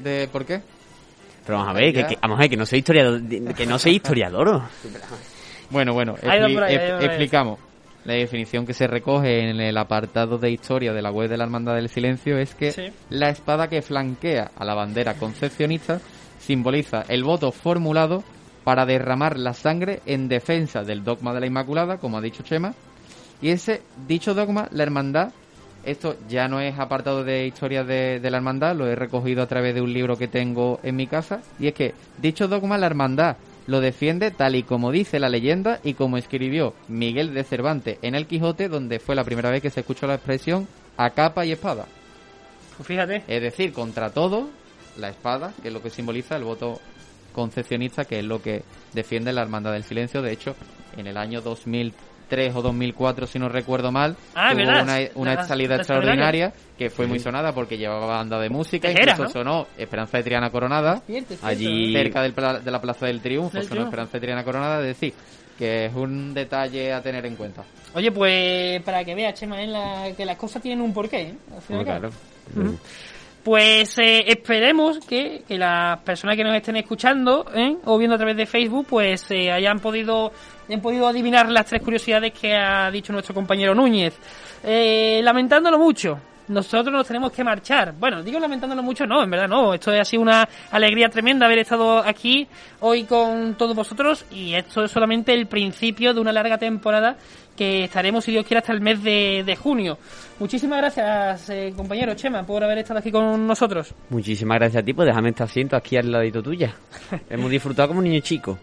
[0.03, 0.61] de por qué?
[1.45, 3.21] Pero vamos a ver, que, vamos a ver, que no soy historiador,
[3.55, 4.61] que no soy historiador.
[5.71, 7.59] Bueno, bueno, expli- ahí, explicamos.
[8.05, 11.43] La definición que se recoge en el apartado de historia de la web de la
[11.43, 12.83] Hermandad del Silencio es que Sí.
[13.09, 15.99] la espada que flanquea a la bandera concepcionista
[16.39, 18.23] simboliza el voto formulado
[18.63, 22.73] para derramar la sangre en defensa del dogma de la Inmaculada, como ha dicho Chema,
[23.41, 25.31] y ese dicho dogma, la hermandad,
[25.83, 29.47] esto ya no es apartado de historia de, de la hermandad, lo he recogido a
[29.47, 32.87] través de un libro que tengo en mi casa, y es que dicho dogma, la
[32.87, 33.37] hermandad
[33.69, 38.15] lo defiende tal y como dice la leyenda y como escribió Miguel de Cervantes en
[38.15, 40.67] El Quijote, donde fue la primera vez que se escuchó la expresión
[40.97, 41.85] a capa y espada.
[42.75, 43.23] Pues fíjate.
[43.27, 44.49] Es decir, contra todo,
[44.97, 46.79] la espada, que es lo que simboliza el voto
[47.31, 48.63] concepcionista, que es lo que
[48.93, 50.23] defiende la Hermandad del Silencio.
[50.23, 50.55] De hecho,
[50.97, 54.83] en el año 2003 o 2004, si no recuerdo mal, Ah, tuvo ¿verdad?
[54.83, 58.87] una, una La- salida la extraordinaria que fue muy sonada porque llevaba banda de música,
[58.87, 61.45] Tejera, incluso sonó Esperanza de Triana Coronada, Cierto, cierto.
[61.47, 62.33] Allí- cerca del
[62.63, 63.89] de la Plaza del Triunfo, Del sonó Triunfo.
[63.89, 65.13] Esperanza de Triana Coronada, es decir,
[65.57, 67.63] que es un detalle a tener en cuenta.
[67.93, 69.67] Oye, pues para que veas, Chema, ¿eh?
[69.67, 71.21] La- que las cosas tienen un porqué.
[71.21, 71.33] ¿eh?
[71.73, 72.09] Al claro.
[73.43, 77.77] Pues eh, esperemos que, que las personas que nos estén escuchando ¿eh?
[77.85, 80.31] o viendo a través de Facebook pues eh, hayan podido
[80.69, 84.13] hayan podido adivinar las tres curiosidades que ha dicho nuestro compañero Núñez.
[84.63, 87.93] Eh, lamentándolo mucho, nosotros nos tenemos que marchar.
[87.97, 89.73] Bueno, digo lamentándolo mucho, no, en verdad no.
[89.73, 92.47] Esto ha sido una alegría tremenda haber estado aquí
[92.81, 97.17] hoy con todos vosotros y esto es solamente el principio de una larga temporada
[97.57, 99.97] que estaremos, si Dios quiere, hasta el mes de, de junio.
[100.37, 103.93] Muchísimas gracias, eh, compañero Chema, por haber estado aquí con nosotros.
[104.11, 106.75] Muchísimas gracias a ti por dejarme este asiento aquí al ladito tuya.
[107.29, 108.57] Hemos disfrutado como niños chicos.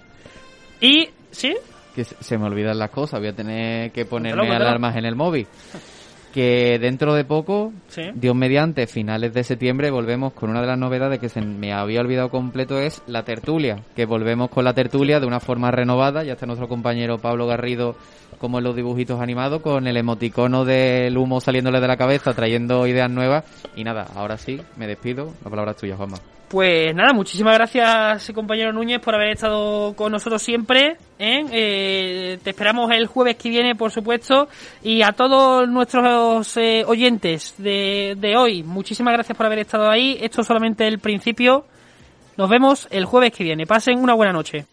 [0.81, 1.55] Y, ¿sí?
[1.97, 4.69] Que se me olvidan las cosas, voy a tener que ponerme Cuéntalo, cuéntalo.
[4.69, 5.47] alarmas en el móvil.
[6.33, 8.03] Que dentro de poco, Sí.
[8.15, 12.01] Dios mediante, finales de septiembre, volvemos con una de las novedades que se me había
[12.03, 13.83] olvidado completo, es la tertulia.
[13.95, 16.25] Que volvemos con la tertulia de una forma renovada.
[16.25, 17.97] Ya está nuestro compañero Pablo Garrido,
[18.39, 22.87] como en los dibujitos animados, con el emoticono del humo saliéndole de la cabeza, trayendo
[22.87, 23.45] ideas nuevas.
[23.75, 25.33] Y nada, ahora sí, me despido.
[25.43, 26.19] La palabra es tuya, Juanma.
[26.49, 30.97] Pues nada, muchísimas gracias, compañero Núñez, por haber estado con nosotros siempre.
[31.19, 31.45] ¿eh?
[31.51, 34.47] Eh, te esperamos el jueves que viene, por supuesto.
[34.81, 40.19] Y a todos nuestros eh, oyentes de, de hoy, muchísimas gracias por haber estado ahí.
[40.21, 41.67] Esto es solamente el principio.
[42.37, 43.67] Nos vemos el jueves que viene.
[43.67, 44.67] Pasen una buena noche.